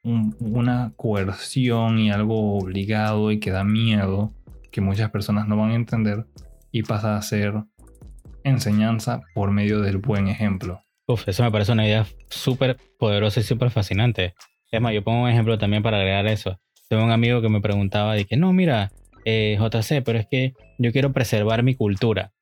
una 0.04 0.92
coerción 0.96 1.98
y 1.98 2.10
algo 2.10 2.58
obligado 2.58 3.32
y 3.32 3.40
que 3.40 3.50
da 3.50 3.64
miedo, 3.64 4.32
que 4.70 4.80
muchas 4.80 5.10
personas 5.10 5.48
no 5.48 5.56
van 5.56 5.70
a 5.70 5.76
entender, 5.76 6.26
y 6.70 6.82
pasa 6.82 7.16
a 7.16 7.22
ser 7.22 7.64
enseñanza 8.44 9.22
por 9.34 9.50
medio 9.50 9.80
del 9.80 9.98
buen 9.98 10.28
ejemplo. 10.28 10.83
Uf, 11.06 11.28
eso 11.28 11.42
me 11.42 11.50
parece 11.50 11.72
una 11.72 11.86
idea 11.86 12.06
súper 12.30 12.78
poderosa 12.98 13.40
y 13.40 13.42
súper 13.42 13.70
fascinante. 13.70 14.34
Es 14.70 14.80
más, 14.80 14.94
yo 14.94 15.04
pongo 15.04 15.24
un 15.24 15.28
ejemplo 15.28 15.58
también 15.58 15.82
para 15.82 15.98
agregar 15.98 16.26
eso. 16.26 16.58
Tengo 16.88 17.04
un 17.04 17.10
amigo 17.10 17.42
que 17.42 17.48
me 17.48 17.60
preguntaba 17.60 18.14
de 18.14 18.24
que, 18.24 18.36
no, 18.36 18.52
mira, 18.52 18.90
eh, 19.26 19.58
JC, 19.58 20.02
pero 20.02 20.18
es 20.18 20.26
que 20.26 20.54
yo 20.78 20.92
quiero 20.92 21.12
preservar 21.12 21.62
mi 21.62 21.74
cultura. 21.74 22.32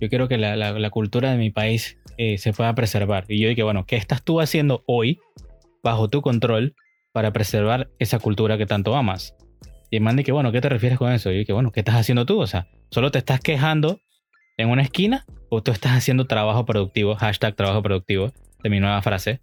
Yo 0.00 0.08
quiero 0.08 0.28
que 0.28 0.38
la, 0.38 0.56
la, 0.56 0.90
cultura 0.90 1.30
de 1.30 1.36
mi 1.36 1.50
país 1.50 1.98
eh, 2.16 2.38
se 2.38 2.52
pueda 2.52 2.74
preservar. 2.74 3.26
Y 3.28 3.40
yo 3.40 3.48
dije, 3.48 3.62
bueno, 3.62 3.84
¿qué 3.86 3.96
estás 3.96 4.22
tú 4.22 4.40
haciendo 4.40 4.82
hoy 4.86 5.18
bajo 5.82 6.08
tu 6.08 6.22
control 6.22 6.74
para 7.12 7.32
preservar 7.32 7.90
esa 7.98 8.18
cultura 8.18 8.58
que 8.58 8.66
tanto 8.66 8.96
amas? 8.96 9.36
Y 9.90 9.96
el 9.96 10.02
man 10.02 10.20
que 10.22 10.32
bueno, 10.32 10.50
¿qué 10.52 10.60
te 10.60 10.68
refieres 10.68 10.98
con 10.98 11.12
eso? 11.12 11.30
Y 11.30 11.34
yo 11.34 11.38
dije, 11.40 11.52
bueno, 11.52 11.70
¿qué 11.70 11.80
estás 11.80 11.94
haciendo 11.96 12.26
tú? 12.26 12.40
O 12.40 12.46
sea, 12.46 12.66
¿solo 12.90 13.10
te 13.10 13.18
estás 13.18 13.40
quejando 13.40 14.00
en 14.56 14.68
una 14.68 14.82
esquina 14.82 15.24
o 15.48 15.62
tú 15.62 15.72
estás 15.72 15.92
haciendo 15.92 16.26
trabajo 16.26 16.64
productivo? 16.64 17.14
Hashtag 17.16 17.54
trabajo 17.54 17.82
productivo, 17.82 18.32
de 18.62 18.70
mi 18.70 18.80
nueva 18.80 19.02
frase. 19.02 19.40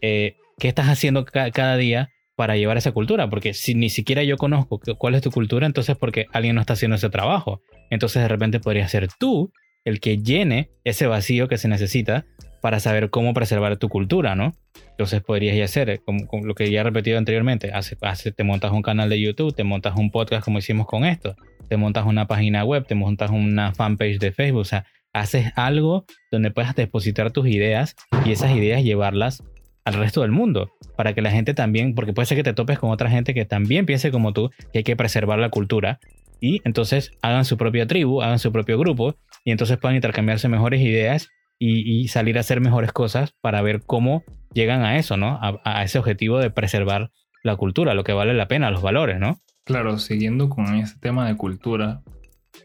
Eh, 0.00 0.36
¿Qué 0.58 0.68
estás 0.68 0.88
haciendo 0.88 1.24
cada 1.24 1.76
día 1.76 2.10
para 2.36 2.56
llevar 2.56 2.76
esa 2.76 2.92
cultura? 2.92 3.28
Porque 3.28 3.54
si 3.54 3.74
ni 3.74 3.90
siquiera 3.90 4.22
yo 4.22 4.36
conozco 4.36 4.80
cuál 4.98 5.14
es 5.14 5.22
tu 5.22 5.30
cultura, 5.30 5.66
entonces 5.66 5.96
porque 5.96 6.26
alguien 6.32 6.54
no 6.54 6.60
está 6.60 6.74
haciendo 6.74 6.96
ese 6.96 7.10
trabajo. 7.10 7.60
Entonces 7.90 8.22
de 8.22 8.28
repente 8.28 8.60
podría 8.60 8.88
ser 8.88 9.08
tú 9.18 9.52
el 9.84 10.00
que 10.00 10.18
llene 10.18 10.70
ese 10.84 11.06
vacío 11.06 11.48
que 11.48 11.58
se 11.58 11.68
necesita 11.68 12.24
para 12.62 12.80
saber 12.80 13.10
cómo 13.10 13.34
preservar 13.34 13.76
tu 13.76 13.88
cultura, 13.88 14.34
¿no? 14.34 14.54
Entonces 14.92 15.22
podrías 15.22 15.56
ya 15.56 15.64
hacer, 15.64 16.00
como, 16.04 16.26
lo 16.44 16.54
que 16.54 16.70
ya 16.70 16.80
he 16.80 16.84
repetido 16.84 17.18
anteriormente, 17.18 17.72
hace, 17.72 17.96
hace, 18.00 18.32
te 18.32 18.44
montas 18.44 18.72
un 18.72 18.80
canal 18.80 19.10
de 19.10 19.20
YouTube, 19.20 19.54
te 19.54 19.64
montas 19.64 19.96
un 19.96 20.10
podcast 20.10 20.44
como 20.44 20.58
hicimos 20.58 20.86
con 20.86 21.04
esto, 21.04 21.36
te 21.74 21.78
montas 21.78 22.06
una 22.06 22.28
página 22.28 22.62
web, 22.62 22.86
te 22.86 22.94
montas 22.94 23.32
una 23.32 23.74
fanpage 23.74 24.20
de 24.20 24.30
Facebook, 24.30 24.60
o 24.60 24.64
sea, 24.64 24.86
haces 25.12 25.50
algo 25.56 26.04
donde 26.30 26.52
puedas 26.52 26.76
depositar 26.76 27.32
tus 27.32 27.48
ideas 27.48 27.96
y 28.24 28.30
esas 28.30 28.52
ideas 28.54 28.84
llevarlas 28.84 29.42
al 29.84 29.94
resto 29.94 30.22
del 30.22 30.30
mundo, 30.30 30.70
para 30.96 31.14
que 31.14 31.20
la 31.20 31.32
gente 31.32 31.52
también, 31.52 31.96
porque 31.96 32.12
puede 32.12 32.26
ser 32.26 32.36
que 32.36 32.44
te 32.44 32.52
topes 32.52 32.78
con 32.78 32.90
otra 32.90 33.10
gente 33.10 33.34
que 33.34 33.44
también 33.44 33.86
piense 33.86 34.12
como 34.12 34.32
tú, 34.32 34.50
que 34.72 34.78
hay 34.78 34.84
que 34.84 34.94
preservar 34.94 35.40
la 35.40 35.48
cultura, 35.48 35.98
y 36.40 36.60
entonces 36.64 37.10
hagan 37.22 37.44
su 37.44 37.56
propia 37.56 37.88
tribu, 37.88 38.22
hagan 38.22 38.38
su 38.38 38.52
propio 38.52 38.78
grupo, 38.78 39.16
y 39.44 39.50
entonces 39.50 39.76
puedan 39.76 39.96
intercambiarse 39.96 40.46
mejores 40.46 40.80
ideas 40.80 41.28
y, 41.58 42.06
salir 42.06 42.36
a 42.36 42.40
hacer 42.42 42.60
mejores 42.60 42.92
cosas 42.92 43.34
para 43.40 43.62
ver 43.62 43.82
cómo 43.84 44.22
llegan 44.52 44.82
a 44.84 44.96
eso, 44.96 45.16
¿no? 45.16 45.40
A, 45.42 45.82
ese 45.82 45.98
objetivo 45.98 46.38
de 46.38 46.50
preservar 46.50 47.10
la 47.42 47.56
cultura, 47.56 47.94
lo 47.94 48.04
que 48.04 48.12
vale 48.12 48.32
la 48.32 48.46
pena, 48.46 48.70
los 48.70 48.80
valores, 48.80 49.18
¿no? 49.18 49.40
Claro, 49.64 49.98
siguiendo 49.98 50.50
con 50.50 50.74
ese 50.74 50.98
tema 50.98 51.26
de 51.26 51.36
cultura, 51.38 52.02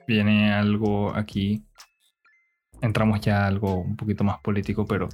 viene 0.06 0.52
algo 0.52 1.16
aquí, 1.16 1.64
entramos 2.82 3.22
ya 3.22 3.44
a 3.44 3.48
algo 3.48 3.76
un 3.76 3.96
poquito 3.96 4.26
más 4.26 4.40
político, 4.40 4.86
pero 4.86 5.08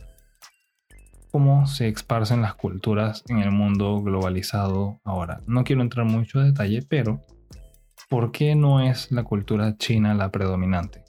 cómo 1.32 1.68
se 1.68 1.88
esparcen 1.90 2.42
las 2.42 2.56
culturas 2.56 3.24
en 3.28 3.38
el 3.38 3.52
mundo 3.52 4.02
globalizado 4.02 5.00
ahora. 5.04 5.42
No 5.46 5.64
quiero 5.64 5.84
entrar 5.84 6.08
mucho 6.08 6.40
en 6.40 6.48
detalle, 6.48 6.82
pero 6.82 7.22
¿por 8.10 8.32
qué 8.32 8.56
no 8.56 8.80
es 8.80 9.12
la 9.12 9.24
cultura 9.24 9.78
china 9.78 10.16
la 10.16 10.32
predominante? 10.32 11.04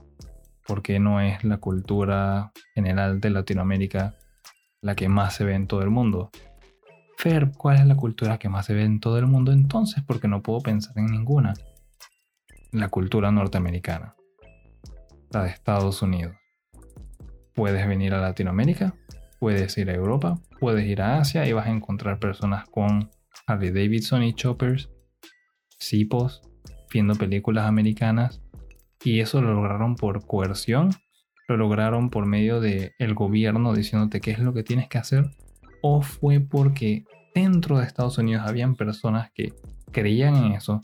¿Por 0.66 0.82
qué 0.82 0.98
no 0.98 1.22
es 1.22 1.42
la 1.42 1.56
cultura 1.56 2.52
general 2.74 3.20
de 3.20 3.30
Latinoamérica 3.30 4.14
la 4.82 4.94
que 4.94 5.08
más 5.08 5.36
se 5.36 5.44
ve 5.44 5.54
en 5.54 5.68
todo 5.68 5.80
el 5.80 5.90
mundo? 5.90 6.30
Fer, 7.16 7.52
¿cuál 7.56 7.76
es 7.78 7.86
la 7.86 7.96
cultura 7.96 8.38
que 8.38 8.48
más 8.48 8.66
se 8.66 8.74
ve 8.74 8.84
en 8.84 9.00
todo 9.00 9.18
el 9.18 9.26
mundo 9.26 9.50
entonces? 9.50 10.02
Porque 10.06 10.28
no 10.28 10.42
puedo 10.42 10.60
pensar 10.60 10.98
en 10.98 11.06
ninguna. 11.06 11.54
La 12.72 12.88
cultura 12.88 13.30
norteamericana. 13.30 14.14
La 15.30 15.44
de 15.44 15.50
Estados 15.50 16.02
Unidos. 16.02 16.36
Puedes 17.54 17.88
venir 17.88 18.12
a 18.12 18.20
Latinoamérica, 18.20 18.94
puedes 19.40 19.78
ir 19.78 19.88
a 19.88 19.94
Europa, 19.94 20.38
puedes 20.60 20.86
ir 20.86 21.00
a 21.00 21.18
Asia 21.18 21.46
y 21.46 21.54
vas 21.54 21.66
a 21.66 21.70
encontrar 21.70 22.18
personas 22.18 22.68
con 22.68 23.10
Harley 23.46 23.70
Davidson 23.70 24.22
y 24.22 24.34
choppers, 24.34 24.90
cipos, 25.78 26.42
viendo 26.92 27.14
películas 27.14 27.64
americanas 27.64 28.42
y 29.02 29.20
eso 29.20 29.40
lo 29.40 29.54
lograron 29.54 29.96
por 29.96 30.26
coerción, 30.26 30.90
lo 31.48 31.56
lograron 31.56 32.10
por 32.10 32.26
medio 32.26 32.60
del 32.60 32.92
el 32.98 33.14
gobierno 33.14 33.74
diciéndote 33.74 34.20
qué 34.20 34.32
es 34.32 34.38
lo 34.38 34.52
que 34.52 34.62
tienes 34.62 34.88
que 34.88 34.98
hacer, 34.98 35.30
o 35.88 36.02
fue 36.02 36.40
porque 36.40 37.04
dentro 37.34 37.78
de 37.78 37.84
Estados 37.84 38.18
Unidos 38.18 38.44
habían 38.44 38.74
personas 38.74 39.30
que 39.32 39.52
creían 39.92 40.34
en 40.36 40.52
eso, 40.52 40.80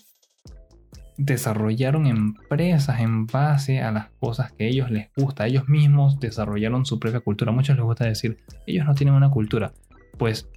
desarrollaron 1.16 2.06
empresas 2.06 3.00
en 3.00 3.26
base 3.26 3.80
a 3.80 3.90
las 3.90 4.10
cosas 4.20 4.52
que 4.52 4.64
a 4.64 4.66
ellos 4.68 4.90
les 4.90 5.10
gusta, 5.16 5.46
ellos 5.46 5.68
mismos 5.68 6.20
desarrollaron 6.20 6.86
su 6.86 7.00
propia 7.00 7.20
cultura. 7.20 7.50
A 7.50 7.54
muchos 7.54 7.76
les 7.76 7.84
gusta 7.84 8.04
decir, 8.04 8.36
ellos 8.66 8.86
no 8.86 8.94
tienen 8.94 9.14
una 9.14 9.30
cultura. 9.30 9.72
Pues 10.18 10.48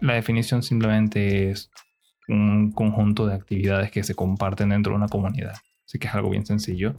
la 0.00 0.14
definición 0.14 0.62
simplemente 0.62 1.50
es 1.50 1.70
un 2.28 2.72
conjunto 2.72 3.26
de 3.26 3.34
actividades 3.34 3.90
que 3.90 4.02
se 4.02 4.14
comparten 4.14 4.68
dentro 4.68 4.92
de 4.92 4.98
una 4.98 5.08
comunidad. 5.08 5.54
Así 5.86 5.98
que 5.98 6.08
es 6.08 6.14
algo 6.14 6.30
bien 6.30 6.44
sencillo. 6.44 6.94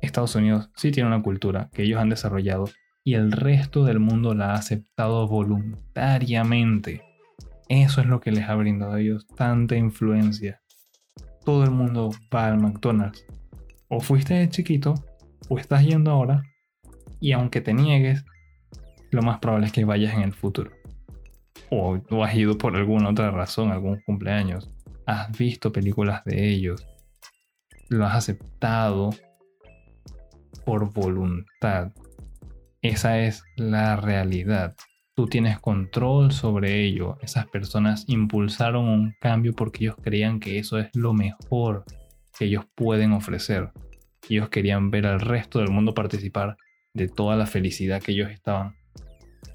Estados 0.00 0.34
Unidos 0.36 0.70
sí 0.76 0.92
tiene 0.92 1.08
una 1.08 1.22
cultura 1.22 1.70
que 1.72 1.82
ellos 1.82 2.00
han 2.00 2.08
desarrollado 2.08 2.66
y 3.04 3.14
el 3.14 3.32
resto 3.32 3.84
del 3.84 3.98
mundo 3.98 4.34
la 4.34 4.52
ha 4.52 4.54
aceptado 4.54 5.26
voluntariamente. 5.26 7.02
Eso 7.68 8.00
es 8.00 8.06
lo 8.06 8.20
que 8.20 8.32
les 8.32 8.48
ha 8.48 8.54
brindado 8.54 8.94
a 8.94 9.00
ellos 9.00 9.26
tanta 9.36 9.76
influencia. 9.76 10.60
Todo 11.44 11.64
el 11.64 11.70
mundo 11.70 12.10
va 12.34 12.46
al 12.46 12.58
McDonald's. 12.58 13.24
O 13.88 14.00
fuiste 14.00 14.34
de 14.34 14.48
chiquito 14.48 14.94
o 15.48 15.58
estás 15.58 15.84
yendo 15.84 16.10
ahora 16.10 16.42
y 17.20 17.32
aunque 17.32 17.60
te 17.60 17.74
niegues, 17.74 18.24
lo 19.10 19.22
más 19.22 19.38
probable 19.38 19.66
es 19.66 19.72
que 19.72 19.84
vayas 19.84 20.14
en 20.14 20.22
el 20.22 20.32
futuro. 20.32 20.70
O, 21.70 21.98
o 22.10 22.24
has 22.24 22.34
ido 22.34 22.56
por 22.56 22.76
alguna 22.76 23.10
otra 23.10 23.30
razón, 23.30 23.70
algún 23.70 24.00
cumpleaños. 24.06 24.72
Has 25.06 25.36
visto 25.36 25.72
películas 25.72 26.24
de 26.24 26.48
ellos. 26.50 26.86
Lo 27.88 28.06
has 28.06 28.14
aceptado 28.14 29.10
por 30.64 30.92
voluntad. 30.92 31.92
Esa 32.82 33.20
es 33.20 33.44
la 33.56 33.96
realidad. 33.96 34.74
Tú 35.14 35.26
tienes 35.26 35.58
control 35.58 36.32
sobre 36.32 36.82
ello. 36.82 37.18
Esas 37.20 37.46
personas 37.46 38.04
impulsaron 38.08 38.88
un 38.88 39.14
cambio 39.20 39.52
porque 39.52 39.84
ellos 39.84 39.96
creían 40.02 40.40
que 40.40 40.58
eso 40.58 40.78
es 40.78 40.88
lo 40.94 41.12
mejor 41.12 41.84
que 42.38 42.46
ellos 42.46 42.64
pueden 42.74 43.12
ofrecer. 43.12 43.70
Ellos 44.28 44.48
querían 44.48 44.90
ver 44.90 45.06
al 45.06 45.20
resto 45.20 45.58
del 45.58 45.68
mundo 45.70 45.92
participar 45.92 46.56
de 46.94 47.08
toda 47.08 47.36
la 47.36 47.46
felicidad 47.46 48.02
que 48.02 48.12
ellos 48.12 48.30
estaban, 48.30 48.76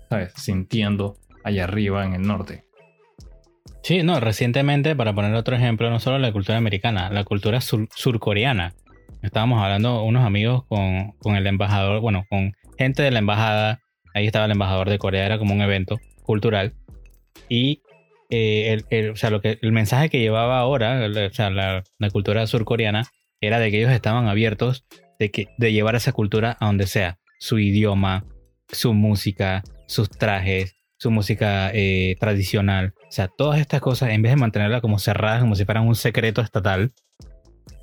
¿sabes? 0.10 0.34
Sintiendo 0.36 1.18
allá 1.44 1.64
arriba 1.64 2.06
en 2.06 2.14
el 2.14 2.22
norte. 2.22 2.64
Sí, 3.82 4.04
no, 4.04 4.20
recientemente, 4.20 4.96
para 4.96 5.14
poner 5.14 5.34
otro 5.34 5.56
ejemplo, 5.56 5.90
no 5.90 6.00
solo 6.00 6.20
la 6.20 6.32
cultura 6.32 6.58
americana, 6.58 7.10
la 7.10 7.24
cultura 7.24 7.60
surcoreana 7.62 8.74
estábamos 9.26 9.62
hablando 9.62 10.04
unos 10.04 10.24
amigos 10.24 10.64
con, 10.68 11.12
con, 11.20 11.36
el 11.36 11.48
embajador, 11.48 12.00
bueno, 12.00 12.26
con 12.30 12.54
gente 12.78 13.04
de 13.04 13.12
la 13.12 13.20
embajada, 13.20 13.80
ahí 14.14 14.26
estaba 14.26 14.46
el 14.46 14.52
embajador 14.52 14.90
de 14.90 14.98
Corea, 14.98 15.26
era 15.26 15.38
como 15.38 15.54
un 15.54 15.62
evento 15.62 16.00
cultural, 16.24 16.74
y 17.50 17.82
eh, 18.30 18.82
el, 18.90 19.12
o 19.12 19.16
sea, 19.16 19.30
lo 19.30 19.42
que, 19.42 19.60
el 19.62 19.72
mensaje 19.72 20.10
que 20.10 20.20
llevaba 20.20 20.60
ahora, 20.60 21.08
o 21.08 21.34
sea, 21.34 21.50
la, 21.50 21.84
la, 22.00 22.10
cultura 22.10 22.48
surcoreana, 22.48 23.06
era 23.42 23.60
de 23.60 23.70
que 23.72 23.80
ellos 23.80 23.92
estaban 23.92 24.28
abiertos 24.28 24.86
de, 25.20 25.32
que, 25.32 25.48
de 25.58 25.74
llevar 25.74 25.96
esa 25.96 26.12
cultura 26.12 26.58
a 26.60 26.66
donde 26.66 26.88
sea, 26.88 27.20
su 27.40 27.60
idioma, 27.60 28.26
su 28.72 28.94
música, 28.94 29.64
sus 29.88 30.10
trajes, 30.10 30.76
su 30.98 31.12
música 31.12 31.72
eh, 31.74 32.16
tradicional, 32.20 32.94
o 33.08 33.12
sea, 33.12 33.28
todas 33.28 33.60
estas 33.60 33.82
cosas, 33.82 34.10
en 34.10 34.22
vez 34.22 34.32
de 34.32 34.38
mantenerla 34.38 34.82
como 34.82 34.98
cerradas, 34.98 35.42
como 35.42 35.56
si 35.56 35.66
fueran 35.66 35.88
un 35.88 35.96
secreto 35.96 36.42
estatal, 36.42 36.94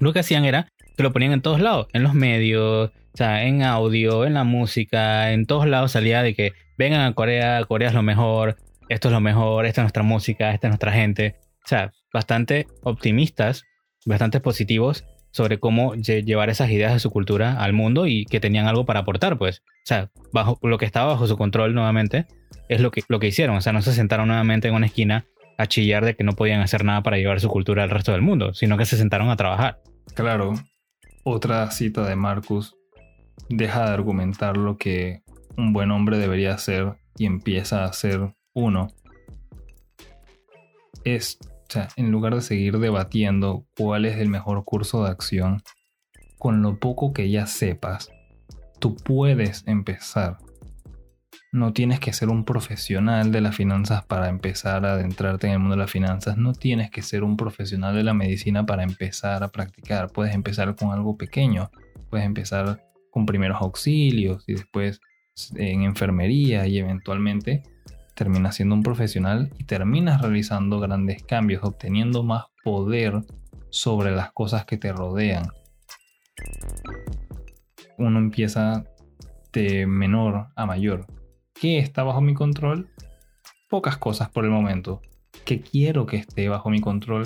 lo 0.00 0.12
que 0.12 0.20
hacían 0.20 0.44
era 0.44 0.72
lo 1.02 1.12
ponían 1.12 1.32
en 1.32 1.42
todos 1.42 1.60
lados, 1.60 1.88
en 1.92 2.02
los 2.02 2.14
medios, 2.14 2.90
o 2.90 3.16
sea, 3.16 3.44
en 3.44 3.62
audio, 3.62 4.24
en 4.24 4.34
la 4.34 4.44
música, 4.44 5.32
en 5.32 5.46
todos 5.46 5.66
lados 5.66 5.92
salía 5.92 6.22
de 6.22 6.34
que 6.34 6.52
vengan 6.78 7.02
a 7.02 7.12
Corea, 7.14 7.64
Corea 7.64 7.88
es 7.88 7.94
lo 7.94 8.02
mejor, 8.02 8.56
esto 8.88 9.08
es 9.08 9.12
lo 9.12 9.20
mejor, 9.20 9.66
esta 9.66 9.82
es 9.82 9.84
nuestra 9.84 10.02
música, 10.02 10.52
esta 10.52 10.66
es 10.68 10.70
nuestra 10.70 10.92
gente. 10.92 11.36
O 11.64 11.68
sea, 11.68 11.92
bastante 12.12 12.66
optimistas, 12.82 13.64
bastante 14.06 14.40
positivos 14.40 15.04
sobre 15.30 15.58
cómo 15.58 15.94
llevar 15.94 16.50
esas 16.50 16.70
ideas 16.70 16.92
de 16.92 17.00
su 17.00 17.10
cultura 17.10 17.62
al 17.62 17.72
mundo 17.72 18.06
y 18.06 18.26
que 18.26 18.40
tenían 18.40 18.66
algo 18.66 18.84
para 18.84 19.00
aportar, 19.00 19.38
pues. 19.38 19.60
O 19.60 19.86
sea, 19.86 20.10
bajo 20.32 20.58
lo 20.62 20.78
que 20.78 20.84
estaba 20.84 21.12
bajo 21.12 21.26
su 21.26 21.36
control 21.36 21.74
nuevamente 21.74 22.26
es 22.68 22.80
lo 22.80 22.90
que, 22.90 23.02
lo 23.08 23.18
que 23.18 23.28
hicieron. 23.28 23.56
O 23.56 23.60
sea, 23.60 23.72
no 23.72 23.82
se 23.82 23.92
sentaron 23.92 24.28
nuevamente 24.28 24.68
en 24.68 24.74
una 24.74 24.86
esquina 24.86 25.26
a 25.58 25.66
chillar 25.66 26.04
de 26.04 26.14
que 26.16 26.24
no 26.24 26.32
podían 26.32 26.60
hacer 26.60 26.84
nada 26.84 27.02
para 27.02 27.16
llevar 27.16 27.40
su 27.40 27.48
cultura 27.48 27.82
al 27.82 27.90
resto 27.90 28.12
del 28.12 28.22
mundo, 28.22 28.54
sino 28.54 28.76
que 28.76 28.84
se 28.84 28.96
sentaron 28.96 29.30
a 29.30 29.36
trabajar. 29.36 29.80
Claro. 30.14 30.54
Otra 31.24 31.70
cita 31.70 32.04
de 32.04 32.16
Marcus 32.16 32.76
deja 33.48 33.85
de 33.85 33.90
argumentar 33.90 34.56
lo 34.56 34.76
que 34.76 35.22
un 35.56 35.72
buen 35.72 35.92
hombre 35.92 36.18
debería 36.18 36.54
hacer 36.54 36.96
y 37.16 37.26
empieza 37.26 37.85
a 37.85 37.92
ser 37.92 38.35
uno. 38.54 38.88
Es, 41.04 41.38
o 41.40 41.72
sea, 41.72 41.88
en 41.96 42.11
lugar 42.11 42.35
de 42.35 42.40
seguir 42.40 42.78
debatiendo 42.78 43.64
cuál 43.76 44.04
es 44.04 44.18
el 44.18 44.30
mejor 44.30 44.64
curso 44.64 45.04
de 45.04 45.11
acción, 45.11 45.62
con 46.38 46.61
lo 46.61 46.80
poco 46.80 47.12
que 47.12 47.30
ya 47.30 47.46
sepas, 47.46 48.11
tú 48.80 48.96
puedes 48.96 49.62
empezar. 49.68 50.38
No 51.54 51.74
tienes 51.74 52.00
que 52.00 52.14
ser 52.14 52.30
un 52.30 52.46
profesional 52.46 53.30
de 53.30 53.42
las 53.42 53.54
finanzas 53.54 54.06
para 54.06 54.30
empezar 54.30 54.86
a 54.86 54.94
adentrarte 54.94 55.48
en 55.48 55.52
el 55.52 55.58
mundo 55.58 55.74
de 55.74 55.82
las 55.82 55.90
finanzas. 55.90 56.38
No 56.38 56.54
tienes 56.54 56.90
que 56.90 57.02
ser 57.02 57.24
un 57.24 57.36
profesional 57.36 57.94
de 57.94 58.02
la 58.02 58.14
medicina 58.14 58.64
para 58.64 58.84
empezar 58.84 59.44
a 59.44 59.48
practicar. 59.48 60.10
Puedes 60.10 60.34
empezar 60.34 60.74
con 60.76 60.92
algo 60.92 61.18
pequeño. 61.18 61.70
Puedes 62.08 62.24
empezar 62.24 62.82
con 63.10 63.26
primeros 63.26 63.60
auxilios 63.60 64.44
y 64.46 64.54
después 64.54 65.02
en 65.54 65.82
enfermería 65.82 66.66
y 66.66 66.78
eventualmente 66.78 67.62
terminas 68.14 68.56
siendo 68.56 68.74
un 68.74 68.82
profesional 68.82 69.50
y 69.58 69.64
terminas 69.64 70.22
realizando 70.22 70.80
grandes 70.80 71.22
cambios, 71.22 71.64
obteniendo 71.64 72.22
más 72.22 72.44
poder 72.64 73.20
sobre 73.68 74.10
las 74.10 74.32
cosas 74.32 74.64
que 74.64 74.78
te 74.78 74.90
rodean. 74.90 75.44
Uno 77.98 78.18
empieza 78.18 78.84
de 79.52 79.86
menor 79.86 80.46
a 80.56 80.64
mayor. 80.64 81.06
¿Qué 81.62 81.79
está 81.79 82.03
bajo 82.03 82.20
mi 82.20 82.35
control? 82.35 82.88
Pocas 83.70 83.96
cosas 83.96 84.29
por 84.29 84.44
el 84.44 84.51
momento. 84.51 85.01
¿Qué 85.44 85.61
quiero 85.61 86.07
que 86.07 86.16
esté 86.16 86.48
bajo 86.48 86.70
mi 86.70 86.81
control? 86.81 87.22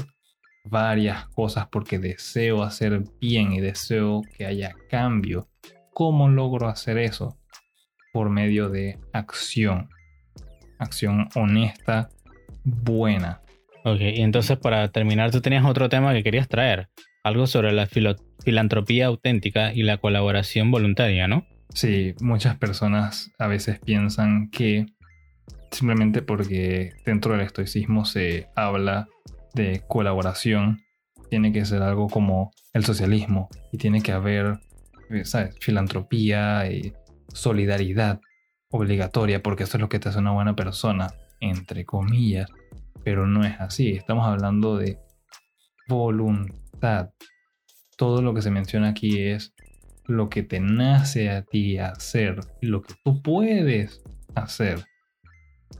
Varias 0.66 1.26
cosas 1.28 1.68
porque 1.68 1.98
deseo 1.98 2.62
hacer 2.62 3.02
bien 3.18 3.54
y 3.54 3.60
deseo 3.60 4.20
que 4.36 4.44
haya 4.44 4.74
cambio 4.90 5.48
¿Cómo 5.94 6.28
logro 6.28 6.68
hacer 6.68 6.98
eso? 6.98 7.38
Por 8.12 8.28
medio 8.28 8.68
de 8.68 8.98
acción. 9.14 9.88
Acción 10.78 11.30
honesta, 11.34 12.10
buena. 12.62 13.40
Ok, 13.86 14.00
y 14.02 14.20
entonces 14.20 14.58
para 14.58 14.86
terminar, 14.88 15.30
tú 15.30 15.40
tenías 15.40 15.64
otro 15.64 15.88
tema 15.88 16.12
que 16.12 16.22
querías 16.22 16.46
traer. 16.46 16.90
Algo 17.24 17.46
sobre 17.46 17.72
la 17.72 17.88
filantropía 18.44 19.06
auténtica 19.06 19.72
y 19.72 19.82
la 19.82 19.96
colaboración 19.96 20.70
voluntaria, 20.70 21.26
¿no? 21.26 21.46
Sí, 21.74 22.14
muchas 22.20 22.56
personas 22.56 23.30
a 23.38 23.46
veces 23.46 23.78
piensan 23.80 24.50
que 24.50 24.86
simplemente 25.70 26.22
porque 26.22 26.92
dentro 27.04 27.32
del 27.32 27.42
estoicismo 27.42 28.04
se 28.04 28.48
habla 28.54 29.08
de 29.54 29.82
colaboración, 29.88 30.80
tiene 31.28 31.52
que 31.52 31.64
ser 31.64 31.82
algo 31.82 32.08
como 32.08 32.50
el 32.72 32.84
socialismo 32.84 33.48
y 33.72 33.78
tiene 33.78 34.00
que 34.00 34.12
haber 34.12 34.60
eh. 35.10 35.50
Filantropía 35.60 36.70
y 36.70 36.92
solidaridad 37.28 38.20
obligatoria, 38.70 39.42
porque 39.42 39.64
eso 39.64 39.76
es 39.76 39.80
lo 39.80 39.88
que 39.88 39.98
te 39.98 40.08
hace 40.08 40.18
una 40.18 40.32
buena 40.32 40.56
persona, 40.56 41.12
entre 41.40 41.84
comillas. 41.84 42.50
Pero 43.04 43.26
no 43.26 43.44
es 43.44 43.60
así. 43.60 43.90
Estamos 43.92 44.26
hablando 44.26 44.76
de 44.76 44.98
voluntad. 45.88 47.10
Todo 47.96 48.20
lo 48.20 48.34
que 48.34 48.42
se 48.42 48.50
menciona 48.50 48.88
aquí 48.88 49.20
es 49.20 49.54
lo 50.08 50.28
que 50.28 50.42
te 50.42 50.60
nace 50.60 51.30
a 51.30 51.42
ti 51.42 51.78
hacer, 51.78 52.40
lo 52.60 52.82
que 52.82 52.94
tú 53.04 53.22
puedes 53.22 54.02
hacer. 54.34 54.84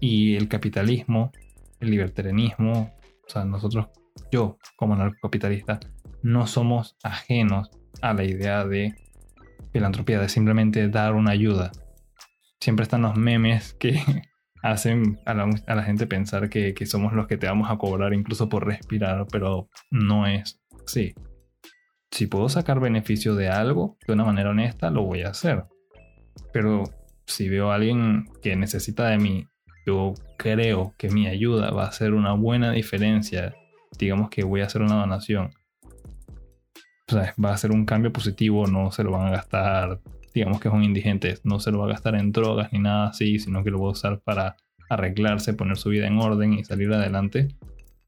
Y 0.00 0.36
el 0.36 0.48
capitalismo, 0.48 1.32
el 1.80 1.90
libertarianismo, 1.90 2.96
o 3.26 3.30
sea, 3.30 3.44
nosotros, 3.44 3.88
yo 4.30 4.58
como 4.76 4.96
narcocapitalista, 4.96 5.80
no 6.22 6.46
somos 6.46 6.96
ajenos 7.02 7.70
a 8.02 8.12
la 8.12 8.24
idea 8.24 8.64
de 8.64 8.94
filantropía, 9.72 10.20
de 10.20 10.28
simplemente 10.28 10.88
dar 10.88 11.14
una 11.14 11.32
ayuda. 11.32 11.70
Siempre 12.60 12.82
están 12.82 13.02
los 13.02 13.16
memes 13.16 13.74
que 13.74 14.00
hacen 14.62 15.18
a 15.24 15.34
la, 15.34 15.82
gente 15.82 16.06
pensar 16.06 16.48
que, 16.48 16.74
somos 16.86 17.12
los 17.12 17.26
que 17.26 17.36
te 17.36 17.46
vamos 17.46 17.70
a 17.70 17.76
cobrar 17.76 18.12
incluso 18.14 18.48
por 18.48 18.66
respirar, 18.66 19.26
pero 19.30 19.68
no 19.90 20.26
es 20.26 20.60
así. 20.84 21.14
Si 22.10 22.26
puedo 22.26 22.48
sacar 22.48 22.80
beneficio 22.80 23.34
de 23.34 23.48
algo 23.48 23.96
de 24.06 24.12
una 24.12 24.24
manera 24.24 24.50
honesta, 24.50 24.90
lo 24.90 25.02
voy 25.02 25.22
a 25.22 25.30
hacer. 25.30 25.64
Pero 26.52 26.84
si 27.26 27.48
veo 27.48 27.70
a 27.70 27.74
alguien 27.74 28.26
que 28.42 28.56
necesita 28.56 29.08
de 29.08 29.18
mí, 29.18 29.46
yo 29.86 30.14
creo 30.38 30.94
que 30.96 31.10
mi 31.10 31.26
ayuda 31.26 31.70
va 31.70 31.84
a 31.84 31.88
hacer 31.88 32.14
una 32.14 32.32
buena 32.32 32.72
diferencia. 32.72 33.54
Digamos 33.98 34.30
que 34.30 34.44
voy 34.44 34.60
a 34.60 34.66
hacer 34.66 34.82
una 34.82 34.96
donación 34.96 35.50
va 37.14 37.52
a 37.52 37.56
ser 37.56 37.70
un 37.70 37.84
cambio 37.84 38.12
positivo, 38.12 38.66
no 38.66 38.90
se 38.90 39.04
lo 39.04 39.12
van 39.12 39.28
a 39.28 39.30
gastar, 39.30 40.00
digamos 40.34 40.60
que 40.60 40.68
es 40.68 40.74
un 40.74 40.84
indigente, 40.84 41.38
no 41.44 41.60
se 41.60 41.70
lo 41.70 41.78
va 41.78 41.86
a 41.86 41.90
gastar 41.90 42.16
en 42.16 42.32
drogas 42.32 42.72
ni 42.72 42.80
nada 42.80 43.08
así, 43.08 43.38
sino 43.38 43.62
que 43.62 43.70
lo 43.70 43.80
va 43.80 43.88
a 43.88 43.92
usar 43.92 44.20
para 44.20 44.56
arreglarse, 44.88 45.54
poner 45.54 45.76
su 45.76 45.90
vida 45.90 46.06
en 46.06 46.18
orden 46.18 46.52
y 46.52 46.64
salir 46.64 46.92
adelante, 46.92 47.48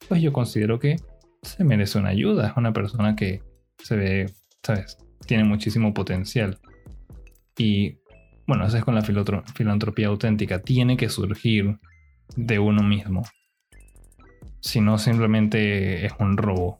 pues 0.08 0.20
yo 0.20 0.32
considero 0.32 0.78
que 0.78 0.96
se 1.42 1.64
merece 1.64 1.98
una 1.98 2.10
ayuda, 2.10 2.48
es 2.48 2.56
una 2.56 2.72
persona 2.72 3.14
que 3.14 3.42
se 3.82 3.96
ve, 3.96 4.26
¿sabes? 4.62 4.98
Tiene 5.26 5.44
muchísimo 5.44 5.94
potencial. 5.94 6.58
Y 7.56 7.98
bueno, 8.46 8.66
eso 8.66 8.78
es 8.78 8.84
con 8.84 8.94
la 8.94 9.02
filantropía 9.02 10.08
auténtica, 10.08 10.60
tiene 10.60 10.96
que 10.96 11.08
surgir 11.08 11.78
de 12.36 12.58
uno 12.58 12.82
mismo. 12.82 13.24
Si 14.60 14.80
no, 14.80 14.98
simplemente 14.98 16.06
es 16.06 16.12
un 16.18 16.36
robo 16.36 16.78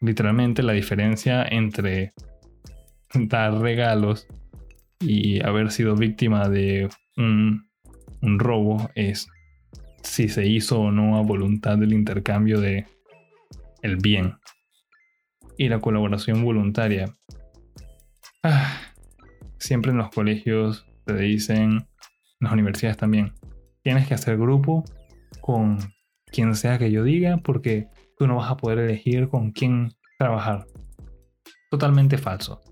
literalmente 0.00 0.62
la 0.62 0.72
diferencia 0.72 1.44
entre 1.44 2.12
dar 3.14 3.54
regalos 3.58 4.26
y 5.00 5.44
haber 5.44 5.70
sido 5.70 5.94
víctima 5.94 6.48
de 6.48 6.88
un, 7.16 7.68
robo 8.22 8.90
es 8.94 9.28
si 10.02 10.28
se 10.28 10.46
hizo 10.46 10.80
o 10.80 10.90
no 10.90 11.16
a 11.16 11.22
voluntad 11.22 11.78
del 11.78 11.92
intercambio 11.92 12.60
de 12.60 12.86
el 13.82 13.96
bien 13.96 14.34
y 15.60 15.68
la 15.68 15.78
colaboración 15.78 16.42
voluntaria. 16.42 17.14
Ah, 18.42 18.80
siempre 19.58 19.90
en 19.90 19.98
los 19.98 20.08
colegios 20.08 20.86
te 21.04 21.14
dicen, 21.14 21.72
en 21.72 21.86
las 22.40 22.54
universidades 22.54 22.96
también, 22.96 23.34
tienes 23.82 24.08
que 24.08 24.14
hacer 24.14 24.38
grupo 24.38 24.84
con 25.42 25.76
quien 26.32 26.54
sea 26.54 26.78
que 26.78 26.90
yo 26.90 27.04
diga 27.04 27.36
porque 27.44 27.88
tú 28.16 28.26
no 28.26 28.36
vas 28.36 28.50
a 28.50 28.56
poder 28.56 28.78
elegir 28.78 29.28
con 29.28 29.52
quién 29.52 29.92
trabajar. 30.18 30.64
Totalmente 31.70 32.16
falso. 32.16 32.62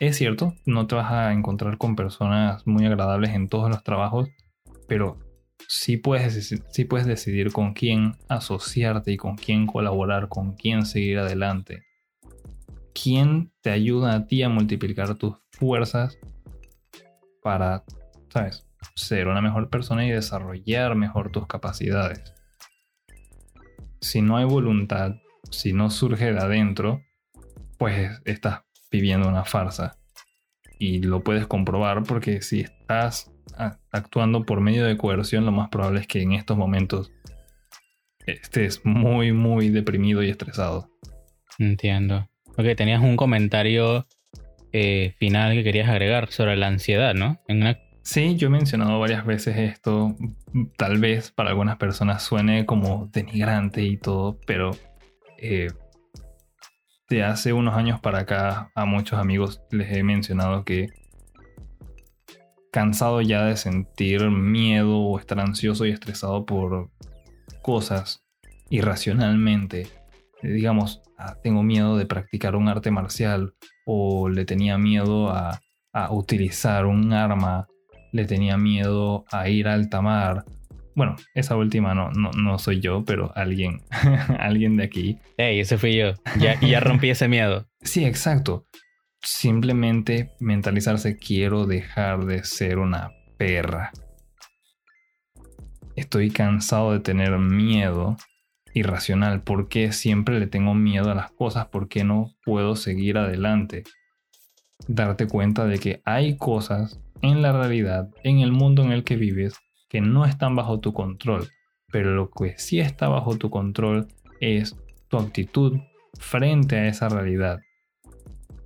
Es 0.00 0.16
cierto, 0.16 0.54
no 0.66 0.88
te 0.88 0.96
vas 0.96 1.12
a 1.12 1.32
encontrar 1.32 1.78
con 1.78 1.94
personas 1.94 2.66
muy 2.66 2.84
agradables 2.84 3.30
en 3.30 3.48
todos 3.48 3.70
los 3.70 3.84
trabajos, 3.84 4.28
pero 4.88 5.20
sí 5.68 5.98
puedes, 5.98 6.52
sí 6.72 6.84
puedes 6.84 7.06
decidir 7.06 7.52
con 7.52 7.74
quién 7.74 8.16
asociarte 8.28 9.12
y 9.12 9.16
con 9.16 9.36
quién 9.36 9.68
colaborar, 9.68 10.26
con 10.28 10.56
quién 10.56 10.84
seguir 10.84 11.20
adelante. 11.20 11.84
¿Quién 13.02 13.52
te 13.60 13.70
ayuda 13.70 14.14
a 14.14 14.26
ti 14.26 14.42
a 14.42 14.48
multiplicar 14.48 15.14
tus 15.16 15.36
fuerzas 15.52 16.18
para, 17.42 17.84
sabes, 18.30 18.66
ser 18.94 19.28
una 19.28 19.40
mejor 19.40 19.68
persona 19.70 20.06
y 20.06 20.10
desarrollar 20.10 20.94
mejor 20.94 21.30
tus 21.30 21.46
capacidades? 21.46 22.34
si 24.00 24.22
no 24.22 24.36
hay 24.36 24.44
voluntad, 24.44 25.16
si 25.50 25.72
no 25.72 25.90
surge 25.90 26.32
de 26.32 26.38
adentro, 26.38 27.02
pues 27.78 28.10
estás 28.24 28.60
viviendo 28.90 29.28
una 29.28 29.44
farsa. 29.44 29.98
Y 30.78 31.02
lo 31.02 31.22
puedes 31.22 31.46
comprobar 31.46 32.04
porque 32.04 32.42
si 32.42 32.60
estás 32.60 33.32
actuando 33.90 34.44
por 34.44 34.60
medio 34.60 34.84
de 34.84 34.96
coerción, 34.96 35.44
lo 35.44 35.52
más 35.52 35.68
probable 35.68 36.00
es 36.00 36.06
que 36.06 36.22
en 36.22 36.32
estos 36.32 36.56
momentos 36.56 37.12
estés 38.26 38.84
muy, 38.84 39.32
muy 39.32 39.70
deprimido 39.70 40.22
y 40.22 40.30
estresado. 40.30 40.88
Entiendo. 41.58 42.28
Ok, 42.58 42.66
tenías 42.76 43.00
un 43.00 43.16
comentario 43.16 44.04
eh, 44.72 45.14
final 45.20 45.54
que 45.54 45.62
querías 45.62 45.88
agregar 45.88 46.32
sobre 46.32 46.56
la 46.56 46.66
ansiedad, 46.66 47.14
¿no? 47.14 47.40
Sí, 48.02 48.34
yo 48.34 48.48
he 48.48 48.50
mencionado 48.50 48.98
varias 48.98 49.24
veces 49.24 49.56
esto. 49.56 50.16
Tal 50.76 50.98
vez 50.98 51.30
para 51.30 51.50
algunas 51.50 51.76
personas 51.76 52.24
suene 52.24 52.66
como 52.66 53.08
denigrante 53.12 53.82
y 53.82 53.96
todo, 53.96 54.40
pero 54.44 54.72
eh, 55.38 55.68
de 57.08 57.22
hace 57.22 57.52
unos 57.52 57.76
años 57.76 58.00
para 58.00 58.20
acá 58.20 58.72
a 58.74 58.84
muchos 58.86 59.20
amigos 59.20 59.62
les 59.70 59.92
he 59.92 60.02
mencionado 60.02 60.64
que 60.64 60.88
cansado 62.72 63.20
ya 63.20 63.44
de 63.44 63.56
sentir 63.56 64.30
miedo 64.30 64.98
o 64.98 65.16
estar 65.20 65.38
ansioso 65.38 65.86
y 65.86 65.90
estresado 65.90 66.44
por 66.44 66.90
cosas 67.62 68.24
irracionalmente. 68.68 69.97
Digamos, 70.42 71.02
ah, 71.18 71.36
tengo 71.42 71.62
miedo 71.62 71.96
de 71.96 72.06
practicar 72.06 72.56
un 72.56 72.68
arte 72.68 72.90
marcial 72.90 73.54
o 73.84 74.28
le 74.28 74.44
tenía 74.44 74.78
miedo 74.78 75.30
a, 75.30 75.60
a 75.92 76.12
utilizar 76.12 76.86
un 76.86 77.12
arma, 77.12 77.66
le 78.12 78.24
tenía 78.24 78.56
miedo 78.56 79.24
a 79.30 79.48
ir 79.48 79.68
a 79.68 79.74
alta 79.74 80.00
mar 80.00 80.44
bueno, 80.98 81.14
esa 81.32 81.54
última 81.54 81.94
no, 81.94 82.10
no, 82.10 82.58
soy 82.58 82.80
yo, 82.80 83.04
pero 83.04 83.30
alguien, 83.36 83.82
alguien 84.40 84.76
de 84.76 84.82
aquí. 84.82 85.20
Hey, 85.36 85.60
ese 85.60 85.78
fui 85.78 85.94
yo. 85.96 86.14
Ya, 86.40 86.58
ya 86.60 86.80
rompí 86.80 87.08
ese 87.08 87.28
miedo. 87.28 87.66
Sí, 87.80 88.04
exacto. 88.04 88.66
Simplemente 89.22 90.32
mentalizarse, 90.40 91.16
quiero 91.16 91.66
dejar 91.66 92.26
de 92.26 92.42
ser 92.42 92.78
una 92.78 93.12
perra. 93.36 93.92
Estoy 95.94 96.30
cansado 96.30 96.92
de 96.92 96.98
tener 96.98 97.38
miedo 97.38 98.16
irracional. 98.78 99.42
¿Por 99.42 99.68
qué 99.68 99.92
siempre 99.92 100.38
le 100.38 100.46
tengo 100.46 100.74
miedo 100.74 101.10
a 101.10 101.14
las 101.14 101.30
cosas? 101.30 101.66
¿Por 101.66 101.88
qué 101.88 102.04
no 102.04 102.34
puedo 102.44 102.76
seguir 102.76 103.18
adelante? 103.18 103.84
Darte 104.86 105.26
cuenta 105.26 105.66
de 105.66 105.78
que 105.78 106.02
hay 106.04 106.36
cosas 106.36 107.00
en 107.20 107.42
la 107.42 107.52
realidad, 107.52 108.10
en 108.22 108.40
el 108.40 108.52
mundo 108.52 108.82
en 108.82 108.92
el 108.92 109.04
que 109.04 109.16
vives, 109.16 109.58
que 109.88 110.00
no 110.00 110.24
están 110.24 110.54
bajo 110.54 110.80
tu 110.80 110.92
control, 110.92 111.48
pero 111.90 112.14
lo 112.14 112.30
que 112.30 112.56
sí 112.58 112.78
está 112.80 113.08
bajo 113.08 113.36
tu 113.36 113.50
control 113.50 114.08
es 114.40 114.76
tu 115.08 115.18
actitud 115.18 115.78
frente 116.18 116.76
a 116.76 116.86
esa 116.86 117.08
realidad. 117.08 117.60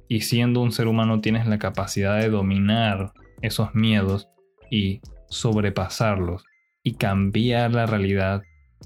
Y 0.09 0.21
siendo 0.21 0.61
un 0.61 0.73
ser 0.73 0.89
humano 0.89 1.21
tienes 1.21 1.47
la 1.47 1.59
capacidad 1.59 2.19
de 2.19 2.29
dominar 2.29 3.13
esos 3.41 3.75
miedos 3.75 4.29
y 4.71 5.01
sobrepasarlos 5.29 6.45
y 6.83 6.95
cambiar 6.95 7.73
la 7.73 7.87
realidad 7.87 8.43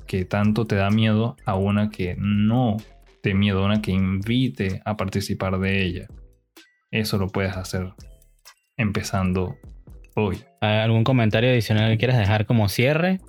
que 0.06 0.24
tanto 0.24 0.66
te 0.66 0.76
da 0.76 0.90
miedo 0.90 1.37
a 1.44 1.54
una 1.56 1.90
que 1.90 2.16
no 2.18 2.76
te 3.22 3.35
miedo, 3.35 3.62
a 3.62 3.66
una 3.66 3.82
que 3.82 3.92
invite 3.92 4.82
a 4.85 4.96
participar 4.96 5.59
de 5.59 5.85
ella. 5.85 6.06
Eso 6.90 7.18
lo 7.18 7.28
puedes 7.28 7.56
hacer 7.56 7.92
empezando 8.76 9.56
hoy. 10.14 10.38
¿Algún 10.61 11.04
comentario 11.04 11.50
adicional 11.50 11.90
que 11.90 11.98
quieras 11.98 12.18
dejar 12.18 12.46
como 12.46 12.68
cierre? 12.68 13.20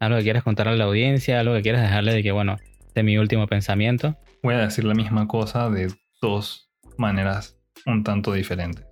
¿Algo 0.00 0.18
que 0.18 0.24
quieras 0.24 0.42
contar 0.42 0.68
a 0.68 0.76
la 0.76 0.84
audiencia? 0.84 1.40
¿Algo 1.40 1.54
que 1.54 1.62
quieras 1.62 1.82
dejarle 1.82 2.12
de 2.12 2.22
que, 2.22 2.32
bueno, 2.32 2.56
de 2.94 3.02
mi 3.02 3.18
último 3.18 3.46
pensamiento? 3.46 4.16
Voy 4.42 4.54
a 4.54 4.58
decir 4.58 4.84
la 4.84 4.94
misma 4.94 5.26
cosa 5.26 5.70
de 5.70 5.92
dos 6.20 6.70
maneras 6.96 7.58
un 7.86 8.04
tanto 8.04 8.32
diferentes. 8.32 8.86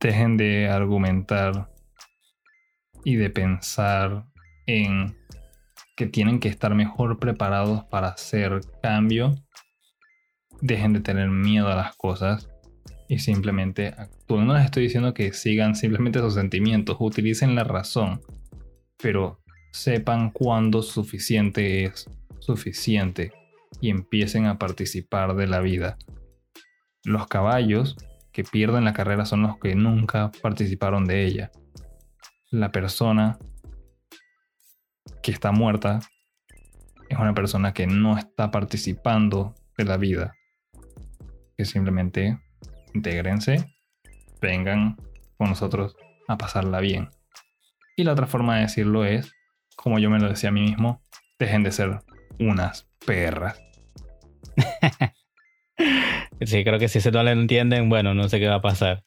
Dejen 0.00 0.36
de 0.36 0.68
argumentar 0.68 1.70
y 3.04 3.16
de 3.16 3.30
pensar 3.30 4.29
que 5.96 6.06
tienen 6.06 6.40
que 6.40 6.48
estar 6.48 6.74
mejor 6.74 7.18
preparados 7.18 7.84
para 7.84 8.08
hacer 8.08 8.60
cambio. 8.82 9.34
Dejen 10.60 10.92
de 10.92 11.00
tener 11.00 11.28
miedo 11.28 11.68
a 11.68 11.76
las 11.76 11.96
cosas 11.96 12.48
y 13.08 13.18
simplemente 13.18 13.88
actúen. 13.88 14.46
No 14.46 14.54
les 14.54 14.64
estoy 14.64 14.84
diciendo 14.84 15.14
que 15.14 15.32
sigan 15.32 15.74
simplemente 15.74 16.20
sus 16.20 16.34
sentimientos, 16.34 16.96
utilicen 17.00 17.54
la 17.54 17.64
razón, 17.64 18.22
pero 19.02 19.40
sepan 19.72 20.30
cuándo 20.30 20.82
suficiente 20.82 21.84
es 21.84 22.08
suficiente 22.38 23.32
y 23.80 23.90
empiecen 23.90 24.46
a 24.46 24.58
participar 24.58 25.34
de 25.36 25.46
la 25.46 25.60
vida. 25.60 25.98
Los 27.04 27.26
caballos 27.26 27.96
que 28.32 28.44
pierden 28.44 28.84
la 28.84 28.92
carrera 28.92 29.24
son 29.24 29.42
los 29.42 29.58
que 29.58 29.74
nunca 29.74 30.30
participaron 30.42 31.04
de 31.04 31.24
ella. 31.24 31.50
La 32.50 32.72
persona 32.72 33.38
que 35.22 35.32
está 35.32 35.52
muerta 35.52 36.00
es 37.08 37.18
una 37.18 37.34
persona 37.34 37.74
que 37.74 37.86
no 37.86 38.16
está 38.16 38.50
participando 38.50 39.54
de 39.76 39.84
la 39.84 39.96
vida, 39.96 40.32
que 41.56 41.64
simplemente 41.64 42.38
intégrense, 42.94 43.66
vengan 44.40 44.96
con 45.36 45.50
nosotros 45.50 45.96
a 46.28 46.38
pasarla 46.38 46.80
bien. 46.80 47.08
Y 47.96 48.04
la 48.04 48.12
otra 48.12 48.26
forma 48.26 48.56
de 48.56 48.62
decirlo 48.62 49.04
es, 49.04 49.34
como 49.76 49.98
yo 49.98 50.08
me 50.08 50.20
lo 50.20 50.28
decía 50.28 50.50
a 50.50 50.52
mí 50.52 50.62
mismo, 50.62 51.02
dejen 51.38 51.64
de 51.64 51.72
ser 51.72 51.98
unas 52.38 52.88
perras. 53.04 53.60
sí, 56.42 56.62
creo 56.64 56.78
que 56.78 56.88
si 56.88 57.00
se 57.00 57.10
no 57.10 57.22
lo 57.24 57.30
entienden, 57.30 57.88
bueno, 57.88 58.14
no 58.14 58.28
sé 58.28 58.38
qué 58.38 58.46
va 58.46 58.56
a 58.56 58.62
pasar. 58.62 59.02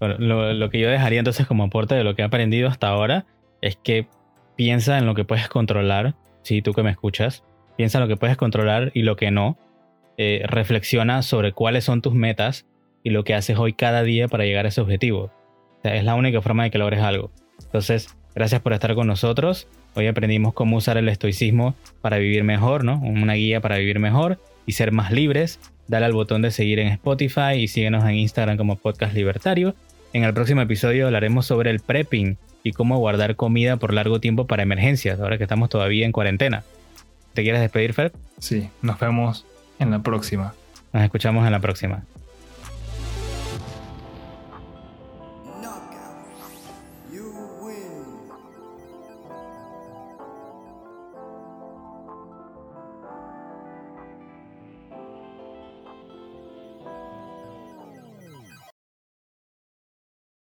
lo, 0.00 0.54
lo, 0.54 0.70
que 0.70 0.78
yo 0.78 0.88
dejaría 0.88 1.18
entonces 1.18 1.46
como 1.46 1.64
aporte 1.64 1.96
de 1.96 2.04
lo 2.04 2.14
que 2.14 2.22
he 2.22 2.24
aprendido 2.24 2.68
hasta 2.68 2.86
ahora 2.86 3.26
es 3.60 3.76
que 3.76 4.08
piensa 4.58 4.98
en 4.98 5.06
lo 5.06 5.14
que 5.14 5.24
puedes 5.24 5.48
controlar, 5.48 6.16
si 6.42 6.62
tú 6.62 6.72
que 6.72 6.82
me 6.82 6.90
escuchas, 6.90 7.44
piensa 7.76 7.98
en 7.98 8.02
lo 8.02 8.08
que 8.08 8.16
puedes 8.16 8.36
controlar 8.36 8.90
y 8.92 9.02
lo 9.02 9.14
que 9.14 9.30
no. 9.30 9.56
Eh, 10.16 10.42
reflexiona 10.46 11.22
sobre 11.22 11.52
cuáles 11.52 11.84
son 11.84 12.02
tus 12.02 12.12
metas 12.12 12.66
y 13.04 13.10
lo 13.10 13.22
que 13.22 13.34
haces 13.34 13.56
hoy 13.56 13.72
cada 13.72 14.02
día 14.02 14.26
para 14.26 14.44
llegar 14.44 14.66
a 14.66 14.70
ese 14.70 14.80
objetivo. 14.80 15.30
es 15.84 16.02
la 16.02 16.16
única 16.16 16.42
forma 16.42 16.64
de 16.64 16.72
que 16.72 16.78
logres 16.78 17.00
algo. 17.00 17.30
Entonces, 17.62 18.16
gracias 18.34 18.60
por 18.60 18.72
estar 18.72 18.96
con 18.96 19.06
nosotros. 19.06 19.68
Hoy 19.94 20.08
aprendimos 20.08 20.54
cómo 20.54 20.76
usar 20.76 20.96
el 20.96 21.08
estoicismo 21.08 21.76
para 22.00 22.18
vivir 22.18 22.42
mejor, 22.42 22.82
¿no? 22.82 22.98
Una 22.98 23.34
guía 23.34 23.60
para 23.60 23.78
vivir 23.78 24.00
mejor 24.00 24.40
y 24.66 24.72
ser 24.72 24.90
más 24.90 25.12
libres. 25.12 25.60
Dale 25.86 26.06
al 26.06 26.12
botón 26.14 26.42
de 26.42 26.50
seguir 26.50 26.80
en 26.80 26.88
Spotify 26.88 27.54
y 27.58 27.68
síguenos 27.68 28.02
en 28.02 28.16
Instagram 28.16 28.56
como 28.56 28.74
Podcast 28.74 29.14
Libertario. 29.14 29.76
En 30.12 30.24
el 30.24 30.32
próximo 30.32 30.62
episodio 30.62 31.06
hablaremos 31.06 31.46
sobre 31.46 31.70
el 31.70 31.80
prepping 31.80 32.38
y 32.62 32.72
cómo 32.72 32.98
guardar 32.98 33.36
comida 33.36 33.76
por 33.76 33.92
largo 33.92 34.20
tiempo 34.20 34.46
para 34.46 34.62
emergencias, 34.62 35.20
ahora 35.20 35.36
que 35.36 35.44
estamos 35.44 35.68
todavía 35.68 36.06
en 36.06 36.12
cuarentena. 36.12 36.64
¿Te 37.34 37.42
quieres 37.42 37.60
despedir, 37.60 37.92
Fer? 37.92 38.12
Sí, 38.38 38.70
nos 38.80 38.98
vemos 38.98 39.44
en 39.78 39.90
la 39.90 40.02
próxima. 40.02 40.54
Nos 40.92 41.02
escuchamos 41.02 41.44
en 41.44 41.52
la 41.52 41.60
próxima. 41.60 42.04